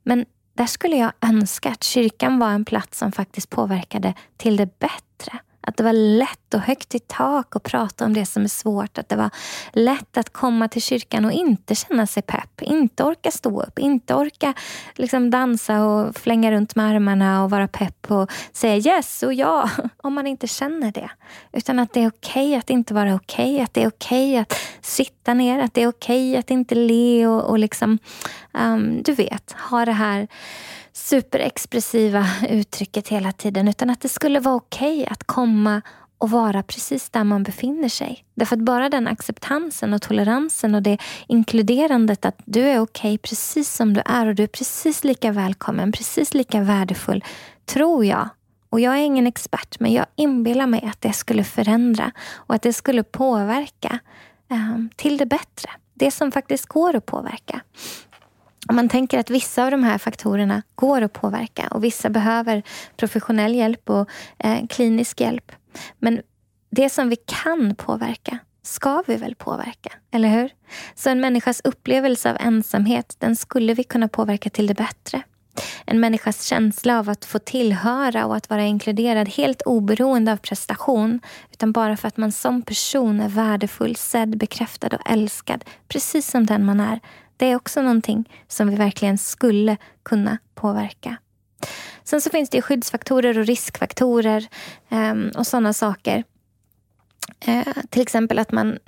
Men 0.02 0.24
där 0.54 0.66
skulle 0.66 0.96
jag 0.96 1.12
önska 1.20 1.70
att 1.70 1.84
kyrkan 1.84 2.38
var 2.38 2.50
en 2.50 2.64
plats 2.64 2.98
som 2.98 3.12
faktiskt 3.12 3.50
påverkade 3.50 4.14
till 4.36 4.56
det 4.56 4.78
bättre. 4.78 5.38
Att 5.66 5.76
det 5.76 5.82
var 5.82 5.92
lätt 5.92 6.54
och 6.54 6.60
högt 6.60 6.94
i 6.94 6.98
tak 6.98 7.56
att 7.56 7.62
prata 7.62 8.04
om 8.04 8.14
det 8.14 8.26
som 8.26 8.44
är 8.44 8.48
svårt. 8.48 8.98
Att 8.98 9.08
det 9.08 9.16
var 9.16 9.30
lätt 9.72 10.16
att 10.16 10.32
komma 10.32 10.68
till 10.68 10.82
kyrkan 10.82 11.24
och 11.24 11.32
inte 11.32 11.74
känna 11.74 12.06
sig 12.06 12.22
pepp. 12.22 12.62
Inte 12.62 13.04
orka 13.04 13.30
stå 13.30 13.62
upp, 13.62 13.78
inte 13.78 14.14
orka 14.14 14.54
liksom 14.94 15.30
dansa 15.30 15.84
och 15.84 16.16
flänga 16.16 16.52
runt 16.52 16.76
med 16.76 16.86
armarna 16.86 17.44
och 17.44 17.50
vara 17.50 17.68
pepp 17.68 18.10
och 18.10 18.32
säga 18.52 18.94
yes 18.94 19.22
och 19.22 19.34
ja, 19.34 19.70
om 19.96 20.14
man 20.14 20.26
inte 20.26 20.46
känner 20.46 20.92
det. 20.92 21.10
Utan 21.52 21.78
att 21.78 21.92
det 21.92 22.02
är 22.02 22.08
okej 22.08 22.48
okay 22.48 22.58
att 22.58 22.70
inte 22.70 22.94
vara 22.94 23.14
okej. 23.14 23.54
Okay, 23.54 23.64
att 23.64 23.74
det 23.74 23.82
är 23.82 23.88
okej 23.88 24.30
okay 24.30 24.36
att 24.36 24.60
sitta 24.80 25.34
ner, 25.34 25.58
att 25.58 25.74
det 25.74 25.82
är 25.82 25.88
okej 25.88 26.36
att 26.36 26.50
inte 26.50 26.74
le 26.74 27.26
och, 27.26 27.50
och 27.50 27.58
liksom, 27.58 27.98
um, 28.52 29.02
du 29.02 29.12
vet, 29.12 29.52
ha 29.70 29.84
det 29.84 29.92
här 29.92 30.28
superexpressiva 30.96 32.26
uttrycket 32.48 33.08
hela 33.08 33.32
tiden 33.32 33.68
utan 33.68 33.90
att 33.90 34.00
det 34.00 34.08
skulle 34.08 34.40
vara 34.40 34.54
okej 34.54 35.00
okay 35.00 35.06
att 35.12 35.24
komma 35.24 35.82
och 36.18 36.30
vara 36.30 36.62
precis 36.62 37.10
där 37.10 37.24
man 37.24 37.42
befinner 37.42 37.88
sig. 37.88 38.24
Därför 38.34 38.56
att 38.56 38.62
bara 38.62 38.88
den 38.88 39.08
acceptansen 39.08 39.94
och 39.94 40.02
toleransen 40.02 40.74
och 40.74 40.82
det 40.82 40.98
inkluderandet 41.28 42.24
att 42.24 42.42
du 42.44 42.60
är 42.60 42.80
okej 42.80 43.14
okay 43.14 43.18
precis 43.18 43.74
som 43.74 43.94
du 43.94 44.02
är 44.04 44.26
och 44.26 44.34
du 44.34 44.42
är 44.42 44.46
precis 44.46 45.04
lika 45.04 45.32
välkommen, 45.32 45.92
precis 45.92 46.34
lika 46.34 46.60
värdefull, 46.60 47.24
tror 47.64 48.04
jag. 48.04 48.28
Och 48.70 48.80
jag 48.80 48.94
är 48.94 49.02
ingen 49.02 49.26
expert, 49.26 49.80
men 49.80 49.92
jag 49.92 50.06
inbillar 50.16 50.66
mig 50.66 50.84
att 50.92 51.00
det 51.00 51.12
skulle 51.12 51.44
förändra 51.44 52.12
och 52.34 52.54
att 52.54 52.62
det 52.62 52.72
skulle 52.72 53.02
påverka 53.02 53.98
eh, 54.50 54.76
till 54.96 55.16
det 55.16 55.26
bättre. 55.26 55.70
Det 55.94 56.10
som 56.10 56.32
faktiskt 56.32 56.66
går 56.66 56.96
att 56.96 57.06
påverka. 57.06 57.60
Om 58.68 58.76
man 58.76 58.88
tänker 58.88 59.18
att 59.18 59.30
vissa 59.30 59.64
av 59.64 59.70
de 59.70 59.84
här 59.84 59.98
faktorerna 59.98 60.62
går 60.74 61.02
att 61.02 61.12
påverka 61.12 61.68
och 61.70 61.84
vissa 61.84 62.10
behöver 62.10 62.62
professionell 62.96 63.54
hjälp 63.54 63.90
och 63.90 64.10
eh, 64.38 64.66
klinisk 64.66 65.20
hjälp. 65.20 65.52
Men 65.98 66.22
det 66.70 66.90
som 66.90 67.08
vi 67.08 67.16
kan 67.16 67.74
påverka 67.74 68.38
ska 68.62 69.02
vi 69.06 69.16
väl 69.16 69.34
påverka, 69.34 69.92
eller 70.10 70.28
hur? 70.28 70.50
Så 70.94 71.10
en 71.10 71.20
människas 71.20 71.60
upplevelse 71.64 72.30
av 72.30 72.36
ensamhet, 72.40 73.16
den 73.18 73.36
skulle 73.36 73.74
vi 73.74 73.84
kunna 73.84 74.08
påverka 74.08 74.50
till 74.50 74.66
det 74.66 74.74
bättre. 74.74 75.22
En 75.84 76.00
människas 76.00 76.44
känsla 76.44 76.98
av 76.98 77.10
att 77.10 77.24
få 77.24 77.38
tillhöra 77.38 78.26
och 78.26 78.36
att 78.36 78.50
vara 78.50 78.64
inkluderad 78.64 79.28
helt 79.28 79.62
oberoende 79.62 80.32
av 80.32 80.36
prestation 80.36 81.20
utan 81.52 81.72
bara 81.72 81.96
för 81.96 82.08
att 82.08 82.16
man 82.16 82.32
som 82.32 82.62
person 82.62 83.20
är 83.20 83.28
värdefull, 83.28 83.96
sedd, 83.96 84.38
bekräftad 84.38 84.86
och 84.86 85.10
älskad 85.10 85.64
precis 85.88 86.30
som 86.30 86.46
den 86.46 86.64
man 86.64 86.80
är. 86.80 87.00
Det 87.36 87.46
är 87.46 87.56
också 87.56 87.82
någonting 87.82 88.30
som 88.48 88.68
vi 88.68 88.76
verkligen 88.76 89.18
skulle 89.18 89.76
kunna 90.02 90.38
påverka. 90.54 91.16
Sen 92.04 92.20
så 92.20 92.30
finns 92.30 92.50
det 92.50 92.62
skyddsfaktorer 92.62 93.38
och 93.38 93.46
riskfaktorer 93.46 94.46
ehm, 94.88 95.30
och 95.36 95.46
sådana 95.46 95.72
saker. 95.72 96.24
Eh, 97.40 97.66
till 97.90 98.02
exempel 98.02 98.38
att 98.38 98.52
man 98.52 98.78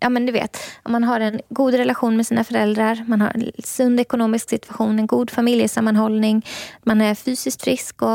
ja 0.00 0.08
men 0.08 0.26
du 0.26 0.32
vet, 0.32 0.58
om 0.82 0.92
man 0.92 1.04
har 1.04 1.20
en 1.20 1.40
god 1.48 1.74
relation 1.74 2.16
med 2.16 2.26
sina 2.26 2.44
föräldrar, 2.44 3.04
man 3.06 3.20
har 3.20 3.30
en 3.34 3.50
sund 3.64 4.00
ekonomisk 4.00 4.50
situation, 4.50 4.98
en 4.98 5.06
god 5.06 5.30
familjesammanhållning, 5.30 6.46
man 6.82 7.00
är 7.00 7.14
fysiskt 7.14 7.62
frisk 7.62 8.02
och 8.02 8.08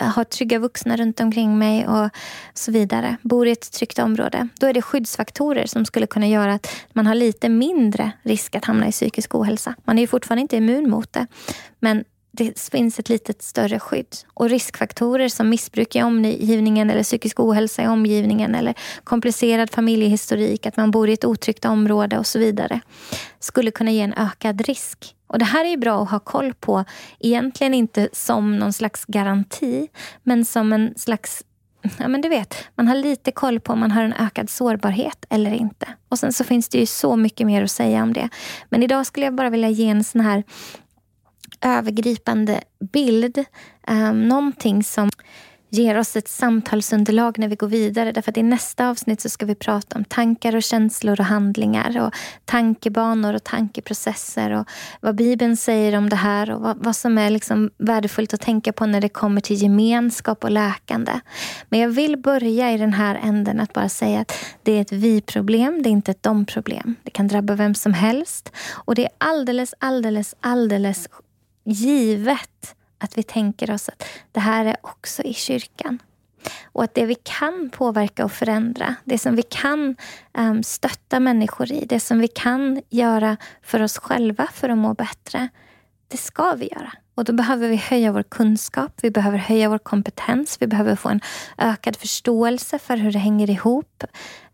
har 0.00 0.24
trygga 0.24 0.58
vuxna 0.58 0.96
runt 0.96 1.20
omkring 1.20 1.58
mig 1.58 1.86
och 1.88 2.10
så 2.54 2.72
vidare. 2.72 3.16
Bor 3.22 3.46
i 3.46 3.50
ett 3.50 3.72
tryggt 3.72 3.98
område. 3.98 4.48
Då 4.60 4.66
är 4.66 4.72
det 4.72 4.82
skyddsfaktorer 4.82 5.66
som 5.66 5.84
skulle 5.84 6.06
kunna 6.06 6.26
göra 6.26 6.54
att 6.54 6.68
man 6.92 7.06
har 7.06 7.14
lite 7.14 7.48
mindre 7.48 8.12
risk 8.22 8.54
att 8.54 8.64
hamna 8.64 8.88
i 8.88 8.92
psykisk 8.92 9.34
ohälsa. 9.34 9.74
Man 9.84 9.98
är 9.98 10.02
ju 10.02 10.06
fortfarande 10.06 10.42
inte 10.42 10.56
immun 10.56 10.90
mot 10.90 11.12
det. 11.12 11.26
Men 11.80 12.04
det 12.36 12.60
finns 12.72 12.98
ett 12.98 13.08
litet 13.08 13.42
större 13.42 13.78
skydd. 13.78 14.16
Och 14.34 14.48
riskfaktorer 14.48 15.28
som 15.28 15.48
missbruk 15.48 15.96
i 15.96 16.02
omgivningen 16.02 16.90
eller 16.90 17.02
psykisk 17.02 17.40
ohälsa 17.40 17.82
i 17.82 17.86
omgivningen 17.86 18.54
eller 18.54 18.74
komplicerad 19.04 19.70
familjehistorik, 19.70 20.66
att 20.66 20.76
man 20.76 20.90
bor 20.90 21.08
i 21.08 21.12
ett 21.12 21.24
otryggt 21.24 21.64
område 21.64 22.18
och 22.18 22.26
så 22.26 22.38
vidare 22.38 22.80
skulle 23.40 23.70
kunna 23.70 23.90
ge 23.90 24.00
en 24.00 24.14
ökad 24.14 24.60
risk. 24.60 25.14
Och 25.26 25.38
Det 25.38 25.44
här 25.44 25.64
är 25.64 25.76
bra 25.76 26.02
att 26.02 26.10
ha 26.10 26.18
koll 26.18 26.54
på, 26.54 26.84
egentligen 27.20 27.74
inte 27.74 28.08
som 28.12 28.58
någon 28.58 28.72
slags 28.72 29.04
garanti 29.04 29.88
men 30.22 30.44
som 30.44 30.72
en 30.72 30.94
slags 30.96 31.42
Ja, 31.98 32.08
men 32.08 32.20
du 32.20 32.28
vet, 32.28 32.54
man 32.74 32.88
har 32.88 32.94
lite 32.94 33.32
koll 33.32 33.60
på 33.60 33.72
om 33.72 33.80
man 33.80 33.90
har 33.90 34.04
en 34.04 34.12
ökad 34.12 34.50
sårbarhet 34.50 35.26
eller 35.28 35.50
inte. 35.50 35.86
Och 36.08 36.18
Sen 36.18 36.32
så 36.32 36.44
finns 36.44 36.68
det 36.68 36.78
ju 36.78 36.86
så 36.86 37.16
mycket 37.16 37.46
mer 37.46 37.62
att 37.62 37.70
säga 37.70 38.02
om 38.02 38.12
det. 38.12 38.28
Men 38.68 38.82
idag 38.82 39.06
skulle 39.06 39.26
jag 39.26 39.34
bara 39.34 39.50
vilja 39.50 39.68
ge 39.68 39.88
en 39.88 40.04
sån 40.04 40.20
här 40.20 40.44
övergripande 41.66 42.60
bild. 42.92 43.44
Um, 43.88 44.28
någonting 44.28 44.84
som 44.84 45.10
ger 45.70 45.98
oss 45.98 46.16
ett 46.16 46.28
samtalsunderlag 46.28 47.38
när 47.38 47.48
vi 47.48 47.56
går 47.56 47.68
vidare. 47.68 48.12
Därför 48.12 48.30
att 48.30 48.36
i 48.36 48.42
nästa 48.42 48.88
avsnitt 48.88 49.20
så 49.20 49.28
ska 49.28 49.46
vi 49.46 49.54
prata 49.54 49.98
om 49.98 50.04
tankar 50.04 50.56
och 50.56 50.62
känslor 50.62 51.20
och 51.20 51.26
handlingar 51.26 52.02
och 52.06 52.14
tankebanor 52.44 53.34
och 53.34 53.44
tankeprocesser 53.44 54.50
och 54.50 54.68
vad 55.00 55.16
Bibeln 55.16 55.56
säger 55.56 55.98
om 55.98 56.08
det 56.08 56.16
här 56.16 56.50
och 56.50 56.60
vad, 56.60 56.84
vad 56.84 56.96
som 56.96 57.18
är 57.18 57.30
liksom 57.30 57.70
värdefullt 57.78 58.34
att 58.34 58.40
tänka 58.40 58.72
på 58.72 58.86
när 58.86 59.00
det 59.00 59.08
kommer 59.08 59.40
till 59.40 59.62
gemenskap 59.62 60.44
och 60.44 60.50
läkande. 60.50 61.12
Men 61.68 61.80
jag 61.80 61.88
vill 61.88 62.16
börja 62.16 62.72
i 62.72 62.78
den 62.78 62.92
här 62.92 63.20
änden 63.22 63.60
att 63.60 63.72
bara 63.72 63.88
säga 63.88 64.20
att 64.20 64.32
det 64.62 64.72
är 64.72 64.80
ett 64.80 64.92
vi-problem, 64.92 65.82
det 65.82 65.88
är 65.88 65.92
inte 65.92 66.10
ett 66.10 66.22
dom-problem. 66.22 66.94
Det 67.02 67.10
kan 67.10 67.28
drabba 67.28 67.54
vem 67.54 67.74
som 67.74 67.94
helst 67.94 68.52
och 68.72 68.94
det 68.94 69.04
är 69.04 69.10
alldeles, 69.18 69.74
alldeles, 69.78 70.34
alldeles 70.40 71.08
givet 71.66 72.74
att 72.98 73.18
vi 73.18 73.22
tänker 73.22 73.70
oss 73.70 73.88
att 73.88 74.04
det 74.32 74.40
här 74.40 74.64
är 74.64 74.76
också 74.82 75.22
i 75.22 75.34
kyrkan. 75.34 75.98
Och 76.64 76.84
att 76.84 76.94
det 76.94 77.06
vi 77.06 77.14
kan 77.14 77.70
påverka 77.70 78.24
och 78.24 78.32
förändra, 78.32 78.94
det 79.04 79.18
som 79.18 79.36
vi 79.36 79.42
kan 79.42 79.96
um, 80.38 80.62
stötta 80.62 81.20
människor 81.20 81.72
i, 81.72 81.84
det 81.84 82.00
som 82.00 82.18
vi 82.18 82.28
kan 82.28 82.82
göra 82.88 83.36
för 83.62 83.82
oss 83.82 83.98
själva 83.98 84.48
för 84.52 84.68
att 84.68 84.78
må 84.78 84.94
bättre, 84.94 85.48
det 86.08 86.16
ska 86.16 86.54
vi 86.54 86.68
göra. 86.72 86.92
Och 87.14 87.24
då 87.24 87.32
behöver 87.32 87.68
vi 87.68 87.76
höja 87.76 88.12
vår 88.12 88.22
kunskap, 88.22 88.92
vi 89.02 89.10
behöver 89.10 89.38
höja 89.38 89.68
vår 89.68 89.78
kompetens, 89.78 90.56
vi 90.60 90.66
behöver 90.66 90.96
få 90.96 91.08
en 91.08 91.20
ökad 91.58 91.96
förståelse 91.96 92.78
för 92.78 92.96
hur 92.96 93.12
det 93.12 93.18
hänger 93.18 93.50
ihop. 93.50 94.04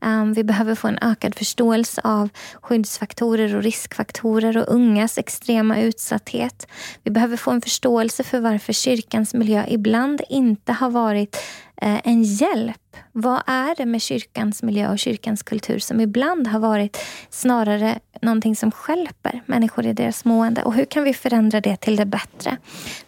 Um, 0.05 0.33
vi 0.33 0.45
behöver 0.45 0.75
få 0.75 0.88
en 0.88 0.99
ökad 1.03 1.35
förståelse 1.35 2.01
av 2.05 2.29
skyddsfaktorer 2.61 3.57
och 3.57 3.62
riskfaktorer 3.62 4.59
och 4.59 4.75
ungas 4.75 5.19
extrema 5.19 5.81
utsatthet. 5.81 6.67
Vi 7.03 7.11
behöver 7.11 7.37
få 7.37 7.51
en 7.51 7.61
förståelse 7.61 8.25
för 8.25 8.41
varför 8.41 8.73
kyrkans 8.73 9.35
miljö 9.35 9.65
ibland 9.69 10.23
inte 10.29 10.73
har 10.73 10.91
varit 10.91 11.37
eh, 11.83 12.01
en 12.05 12.23
hjälp. 12.23 12.77
Vad 13.12 13.43
är 13.47 13.75
det 13.77 13.87
med 13.87 14.03
kyrkans 14.03 14.62
miljö 14.62 14.93
och 14.93 14.99
kyrkans 14.99 15.43
kultur 15.43 15.79
som 15.79 16.01
ibland 16.01 16.47
har 16.47 16.59
varit 16.59 16.99
snarare 17.31 17.99
någonting 18.23 18.57
som 18.57 18.71
skälper 18.71 19.43
människor 19.47 19.87
i 19.87 19.93
deras 19.93 20.25
mående? 20.25 20.62
Och 20.62 20.75
hur 20.75 20.85
kan 20.85 21.05
vi 21.05 21.15
förändra 21.15 21.61
det 21.61 21.77
till 21.77 21.97
det 21.97 22.07
bättre? 22.07 22.57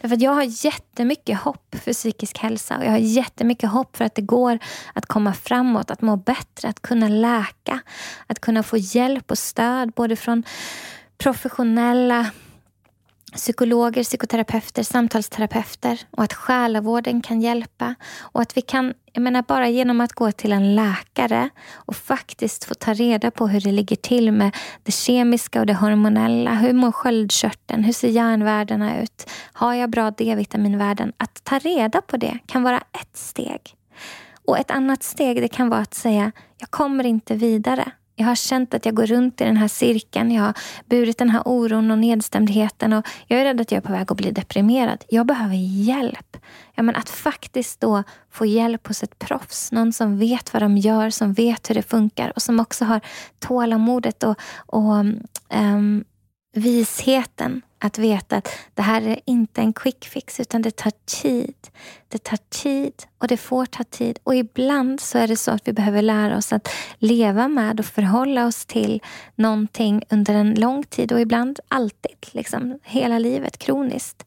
Därför 0.00 0.16
att 0.16 0.22
jag 0.22 0.34
har 0.34 0.66
jättemycket 0.66 1.38
hopp 1.38 1.76
för 1.82 1.92
psykisk 1.92 2.38
hälsa 2.38 2.78
och 2.78 2.84
jag 2.84 2.90
har 2.90 2.98
jättemycket 2.98 3.70
hopp 3.70 3.96
för 3.96 4.04
att 4.04 4.14
det 4.14 4.22
går 4.22 4.58
att 4.92 5.06
komma 5.06 5.32
framåt, 5.32 5.90
att 5.90 6.02
må 6.02 6.16
bättre, 6.16 6.68
att 6.68 6.80
kunna 6.84 7.08
läka, 7.08 7.80
att 8.26 8.40
kunna 8.40 8.62
få 8.62 8.76
hjälp 8.76 9.30
och 9.30 9.38
stöd 9.38 9.92
både 9.92 10.16
från 10.16 10.44
professionella 11.18 12.30
psykologer, 13.34 14.04
psykoterapeuter, 14.04 14.82
samtalsterapeuter 14.82 16.00
och 16.10 16.22
att 16.22 16.32
själavården 16.32 17.20
kan 17.20 17.40
hjälpa. 17.40 17.94
Och 18.18 18.42
att 18.42 18.56
vi 18.56 18.62
kan, 18.62 18.94
jag 19.12 19.22
menar 19.22 19.42
bara 19.42 19.68
genom 19.68 20.00
att 20.00 20.12
gå 20.12 20.32
till 20.32 20.52
en 20.52 20.74
läkare 20.74 21.50
och 21.72 21.96
faktiskt 21.96 22.64
få 22.64 22.74
ta 22.74 22.94
reda 22.94 23.30
på 23.30 23.48
hur 23.48 23.60
det 23.60 23.72
ligger 23.72 23.96
till 23.96 24.32
med 24.32 24.56
det 24.82 24.92
kemiska 24.92 25.60
och 25.60 25.66
det 25.66 25.74
hormonella. 25.74 26.54
Hur 26.54 26.72
mår 26.72 26.92
sköldkörteln? 26.92 27.84
Hur 27.84 27.92
ser 27.92 28.08
järnvärdena 28.08 29.02
ut? 29.02 29.30
Har 29.52 29.74
jag 29.74 29.90
bra 29.90 30.10
D-vitaminvärden? 30.10 31.12
Att 31.16 31.44
ta 31.44 31.58
reda 31.58 32.00
på 32.00 32.16
det 32.16 32.38
kan 32.46 32.62
vara 32.62 32.78
ett 32.78 33.16
steg. 33.16 33.60
Och 34.46 34.58
ett 34.58 34.70
annat 34.70 35.02
steg 35.02 35.42
det 35.42 35.48
kan 35.48 35.68
vara 35.68 35.80
att 35.80 35.94
säga, 35.94 36.32
jag 36.58 36.70
kommer 36.70 37.06
inte 37.06 37.34
vidare. 37.34 37.92
Jag 38.16 38.26
har 38.26 38.34
känt 38.34 38.74
att 38.74 38.86
jag 38.86 38.94
går 38.94 39.06
runt 39.06 39.40
i 39.40 39.44
den 39.44 39.56
här 39.56 39.68
cirkeln. 39.68 40.32
Jag 40.32 40.42
har 40.42 40.54
burit 40.86 41.18
den 41.18 41.30
här 41.30 41.42
oron 41.44 41.90
och 41.90 41.98
nedstämdheten. 41.98 42.92
Och 42.92 43.06
jag 43.26 43.40
är 43.40 43.44
rädd 43.44 43.60
att 43.60 43.72
jag 43.72 43.76
är 43.76 43.86
på 43.86 43.92
väg 43.92 44.12
att 44.12 44.16
bli 44.16 44.30
deprimerad. 44.30 45.04
Jag 45.08 45.26
behöver 45.26 45.54
hjälp. 45.56 46.36
Ja, 46.74 46.82
men 46.82 46.96
att 46.96 47.10
faktiskt 47.10 47.80
då 47.80 48.02
få 48.30 48.46
hjälp 48.46 48.86
hos 48.86 49.02
ett 49.02 49.18
proffs. 49.18 49.72
Någon 49.72 49.92
som 49.92 50.18
vet 50.18 50.52
vad 50.52 50.62
de 50.62 50.76
gör, 50.78 51.10
som 51.10 51.32
vet 51.32 51.70
hur 51.70 51.74
det 51.74 51.82
funkar 51.82 52.32
och 52.36 52.42
som 52.42 52.60
också 52.60 52.84
har 52.84 53.00
tålamodet 53.38 54.22
och, 54.22 54.36
och 54.66 54.94
um, 55.54 56.04
visheten 56.54 57.62
att 57.78 57.98
veta 57.98 58.36
att 58.36 58.48
det 58.74 58.82
här 58.82 59.02
är 59.02 59.20
inte 59.24 59.60
en 59.60 59.72
quick 59.72 60.04
fix 60.04 60.40
utan 60.40 60.62
det 60.62 60.76
tar 60.76 60.92
tid. 61.04 61.54
Det 62.08 62.24
tar 62.24 62.38
tid 62.48 62.92
och 63.18 63.28
det 63.28 63.36
får 63.36 63.66
ta 63.66 63.84
tid. 63.84 64.18
Och 64.22 64.34
ibland 64.34 65.00
så 65.00 65.18
är 65.18 65.28
det 65.28 65.36
så 65.36 65.50
att 65.50 65.68
vi 65.68 65.72
behöver 65.72 66.02
lära 66.02 66.36
oss 66.36 66.52
att 66.52 66.68
leva 66.98 67.48
med 67.48 67.80
och 67.80 67.86
förhålla 67.86 68.46
oss 68.46 68.66
till 68.66 69.02
någonting 69.34 70.04
under 70.10 70.34
en 70.34 70.54
lång 70.54 70.84
tid 70.84 71.12
och 71.12 71.20
ibland 71.20 71.60
alltid. 71.68 72.16
Liksom, 72.32 72.78
hela 72.82 73.18
livet, 73.18 73.58
kroniskt. 73.58 74.26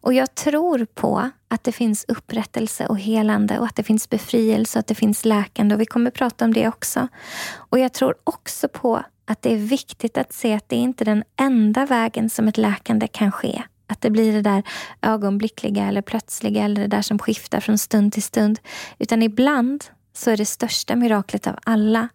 Och 0.00 0.14
jag 0.14 0.34
tror 0.34 0.86
på 0.94 1.30
att 1.48 1.64
det 1.64 1.72
finns 1.72 2.04
upprättelse 2.08 2.86
och 2.86 2.98
helande 2.98 3.58
och 3.58 3.66
att 3.66 3.76
det 3.76 3.82
finns 3.82 4.10
befrielse 4.10 4.78
och 4.78 4.80
att 4.80 4.86
det 4.86 4.94
finns 4.94 5.24
läkande. 5.24 5.74
Och 5.74 5.80
vi 5.80 5.86
kommer 5.86 6.10
prata 6.10 6.44
om 6.44 6.52
det 6.52 6.68
också. 6.68 7.08
Och 7.54 7.78
jag 7.78 7.92
tror 7.92 8.14
också 8.24 8.68
på 8.68 9.04
att 9.24 9.42
det 9.42 9.52
är 9.52 9.56
viktigt 9.56 10.18
att 10.18 10.32
se 10.32 10.54
att 10.54 10.68
det 10.68 10.76
inte 10.76 11.04
är 11.04 11.06
den 11.06 11.24
enda 11.36 11.86
vägen 11.86 12.30
som 12.30 12.48
ett 12.48 12.58
läkande 12.58 13.06
kan 13.06 13.32
ske. 13.32 13.62
Att 13.86 14.00
det 14.00 14.10
blir 14.10 14.32
det 14.32 14.42
där 14.42 14.62
ögonblickliga 15.02 15.84
eller 15.84 16.02
plötsliga 16.02 16.64
eller 16.64 16.80
det 16.80 16.86
där 16.86 17.02
som 17.02 17.18
skiftar 17.18 17.60
från 17.60 17.78
stund 17.78 18.12
till 18.12 18.22
stund. 18.22 18.60
Utan 18.98 19.22
ibland 19.22 19.84
så 20.12 20.30
är 20.30 20.36
det 20.36 20.46
största 20.46 20.96
miraklet 20.96 21.46
av 21.46 21.58
alla 21.64 22.08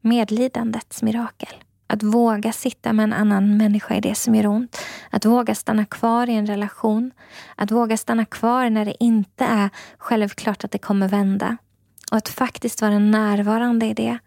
medlidandets 0.00 1.02
mirakel. 1.02 1.54
Att 1.86 2.02
våga 2.02 2.52
sitta 2.52 2.92
med 2.92 3.04
en 3.04 3.12
annan 3.12 3.56
människa 3.56 3.94
i 3.94 4.00
det 4.00 4.14
som 4.14 4.34
gör 4.34 4.46
ont. 4.46 4.78
Att 5.10 5.24
våga 5.24 5.54
stanna 5.54 5.84
kvar 5.84 6.28
i 6.28 6.34
en 6.34 6.46
relation. 6.46 7.10
Att 7.56 7.70
våga 7.70 7.96
stanna 7.96 8.24
kvar 8.24 8.70
när 8.70 8.84
det 8.84 9.04
inte 9.04 9.44
är 9.44 9.70
självklart 9.98 10.64
att 10.64 10.70
det 10.70 10.78
kommer 10.78 11.08
vända. 11.08 11.56
Och 12.10 12.16
att 12.16 12.28
faktiskt 12.28 12.82
vara 12.82 12.98
närvarande 12.98 13.86
i 13.86 13.94
det 13.94 14.18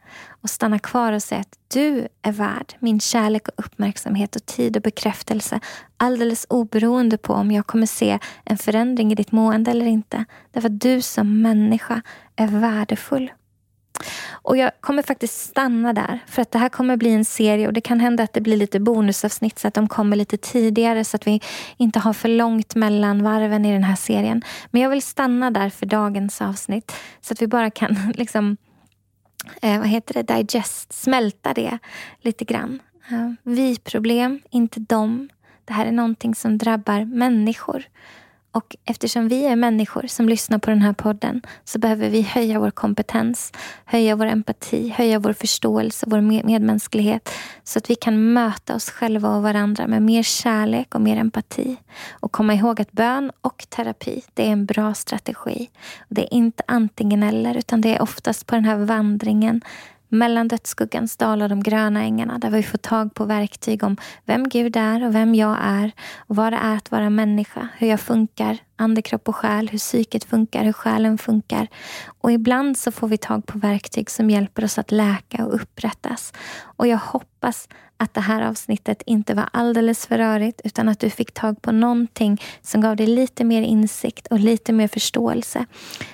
och 0.42 0.50
stanna 0.50 0.80
kvar 0.80 1.14
och 1.14 1.24
säga 1.24 1.42
att 1.42 1.58
du 1.74 2.08
är 2.22 2.32
värd 2.32 2.74
min 2.80 3.00
kärlek 3.00 3.48
och 3.48 3.66
uppmärksamhet 3.66 4.36
och 4.36 4.46
tid 4.46 4.76
och 4.78 4.84
bekräftelse 4.84 5.60
alldeles 5.98 6.46
oberoende 6.50 7.18
på 7.18 7.34
om 7.34 7.52
jag 7.52 7.68
kommer 7.68 7.86
se 7.86 8.20
en 8.46 8.58
förändring 8.58 9.12
i 9.12 9.16
ditt 9.16 9.32
mående 9.32 9.72
eller 9.72 9.86
inte. 9.86 10.26
Därför 10.52 10.70
att 10.70 10.82
du 10.82 11.02
som 11.02 11.42
människa 11.42 12.02
är 12.36 12.48
värdefull. 12.48 13.32
Och 14.30 14.58
jag 14.58 14.72
kommer 14.82 15.04
faktiskt 15.04 15.40
stanna 15.40 15.94
där 15.94 16.20
för 16.28 16.42
att 16.42 16.52
det 16.52 16.60
här 16.60 16.70
kommer 16.70 16.98
bli 16.98 17.14
en 17.14 17.26
serie 17.26 17.68
och 17.68 17.74
det 17.74 17.82
kan 17.82 18.00
hända 18.00 18.24
att 18.24 18.34
det 18.34 18.42
blir 18.42 18.58
lite 18.58 18.80
bonusavsnitt 18.80 19.60
så 19.60 19.68
att 19.68 19.74
de 19.74 19.88
kommer 19.88 20.16
lite 20.16 20.38
tidigare 20.38 21.04
så 21.04 21.16
att 21.16 21.28
vi 21.28 21.42
inte 21.78 22.00
har 22.00 22.14
för 22.14 22.30
långt 22.30 22.76
mellan 22.76 23.24
varven 23.24 23.66
i 23.66 23.74
den 23.74 23.84
här 23.84 23.96
serien. 23.96 24.42
Men 24.72 24.82
jag 24.82 24.90
vill 24.90 25.02
stanna 25.02 25.52
där 25.52 25.70
för 25.70 25.86
dagens 25.86 26.42
avsnitt 26.42 26.92
så 27.22 27.34
att 27.34 27.42
vi 27.42 27.48
bara 27.48 27.70
kan 27.70 27.98
liksom 28.16 28.58
eh, 29.62 29.80
vad 29.80 29.88
heter 29.88 30.14
det, 30.14 30.36
digest, 30.36 30.94
smälta 30.94 31.54
det 31.54 31.80
lite 32.22 32.46
grann. 32.46 32.80
Eh, 33.12 33.32
vi 33.44 33.78
problem, 33.78 34.42
inte 34.50 34.80
dem. 34.80 35.30
Det 35.66 35.74
här 35.74 35.86
är 35.86 35.92
någonting 35.92 36.36
som 36.36 36.58
drabbar 36.58 37.06
människor. 37.06 37.84
Och 38.58 38.76
eftersom 38.86 39.28
vi 39.28 39.46
är 39.46 39.56
människor 39.56 40.08
som 40.08 40.30
lyssnar 40.30 40.58
på 40.58 40.70
den 40.70 40.82
här 40.82 40.94
podden 40.94 41.42
så 41.64 41.80
behöver 41.80 42.10
vi 42.10 42.22
höja 42.22 42.60
vår 42.60 42.72
kompetens, 42.72 43.54
höja 43.86 44.16
vår 44.16 44.26
empati, 44.26 44.90
höja 44.90 45.20
vår 45.20 45.34
förståelse, 45.34 46.06
vår 46.10 46.22
medmänsklighet 46.22 47.30
så 47.64 47.80
att 47.80 47.90
vi 47.90 47.96
kan 47.96 48.34
möta 48.34 48.76
oss 48.76 48.90
själva 48.90 49.36
och 49.36 49.44
varandra 49.44 49.88
med 49.88 50.02
mer 50.02 50.24
kärlek 50.24 50.96
och 50.96 51.02
mer 51.02 51.18
empati. 51.18 51.78
Och 52.10 52.32
komma 52.32 52.54
ihåg 52.54 52.82
att 52.82 52.92
bön 52.92 53.32
och 53.42 53.66
terapi, 53.70 54.24
det 54.34 54.48
är 54.48 54.52
en 54.52 54.66
bra 54.66 54.94
strategi. 54.94 55.70
Det 56.10 56.24
är 56.24 56.34
inte 56.34 56.64
antingen 56.68 57.24
eller 57.24 57.58
utan 57.58 57.82
det 57.82 57.96
är 57.96 58.02
oftast 58.02 58.48
på 58.48 58.56
den 58.56 58.66
här 58.66 58.78
vandringen 58.78 59.62
mellan 60.10 60.48
dödsskuggans 60.48 61.18
dal 61.18 61.42
och 61.42 61.50
de 61.50 61.64
gröna 61.64 62.04
ängarna 62.04 62.38
där 62.38 62.50
vi 62.50 62.64
får 62.64 62.78
tag 62.78 63.14
på 63.14 63.26
verktyg 63.26 63.84
om 63.84 63.98
vem 64.26 64.50
Gud 64.50 64.78
är 64.78 65.06
och 65.06 65.16
vem 65.16 65.36
jag 65.36 65.58
är 65.62 65.92
och 66.18 66.36
vad 66.36 66.54
det 66.54 66.58
är 66.58 66.76
att 66.76 66.92
vara 66.92 67.10
människa, 67.10 67.68
hur 67.78 67.88
jag 67.88 68.00
funkar, 68.00 68.58
ande, 68.76 69.02
kropp 69.02 69.30
och 69.30 69.36
själ, 69.36 69.70
hur 69.70 69.78
psyket 69.78 70.24
funkar, 70.24 70.64
hur 70.64 70.74
själen 70.74 71.18
funkar. 71.18 71.68
Och 72.22 72.32
ibland 72.32 72.78
så 72.78 72.92
får 72.92 73.08
vi 73.08 73.18
tag 73.18 73.46
på 73.46 73.58
verktyg 73.58 74.10
som 74.10 74.30
hjälper 74.30 74.64
oss 74.64 74.78
att 74.78 74.92
läka 74.92 75.46
och 75.46 75.56
upprättas. 75.56 76.34
Och 76.60 76.88
jag 76.88 76.98
hoppas 76.98 77.70
att 77.98 78.14
det 78.14 78.22
här 78.22 78.42
avsnittet 78.42 79.02
inte 79.06 79.34
var 79.34 79.50
alldeles 79.54 80.06
för 80.06 80.18
rörigt 80.18 80.62
utan 80.64 80.90
att 80.90 81.00
du 81.00 81.10
fick 81.10 81.32
tag 81.32 81.62
på 81.62 81.72
någonting 81.72 82.42
som 82.62 82.82
gav 82.82 82.96
dig 82.96 83.08
lite 83.08 83.44
mer 83.44 83.62
insikt 83.62 84.28
och 84.28 84.40
lite 84.40 84.74
mer 84.74 84.88
förståelse. 84.88 85.66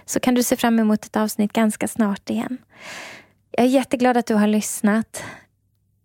Så 0.05 0.19
kan 0.19 0.35
du 0.35 0.43
se 0.43 0.55
fram 0.55 0.79
emot 0.79 1.05
ett 1.05 1.15
avsnitt 1.15 1.53
ganska 1.53 1.87
snart 1.87 2.29
igen. 2.29 2.57
Jag 3.57 3.65
är 3.65 3.69
jätteglad 3.69 4.17
att 4.17 4.25
du 4.25 4.35
har 4.35 4.47
lyssnat 4.47 5.23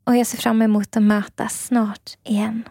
och 0.04 0.16
jag 0.16 0.26
ser 0.26 0.38
fram 0.38 0.62
emot 0.62 0.96
att 0.96 1.02
mötas 1.02 1.66
snart 1.66 2.16
igen. 2.24 2.68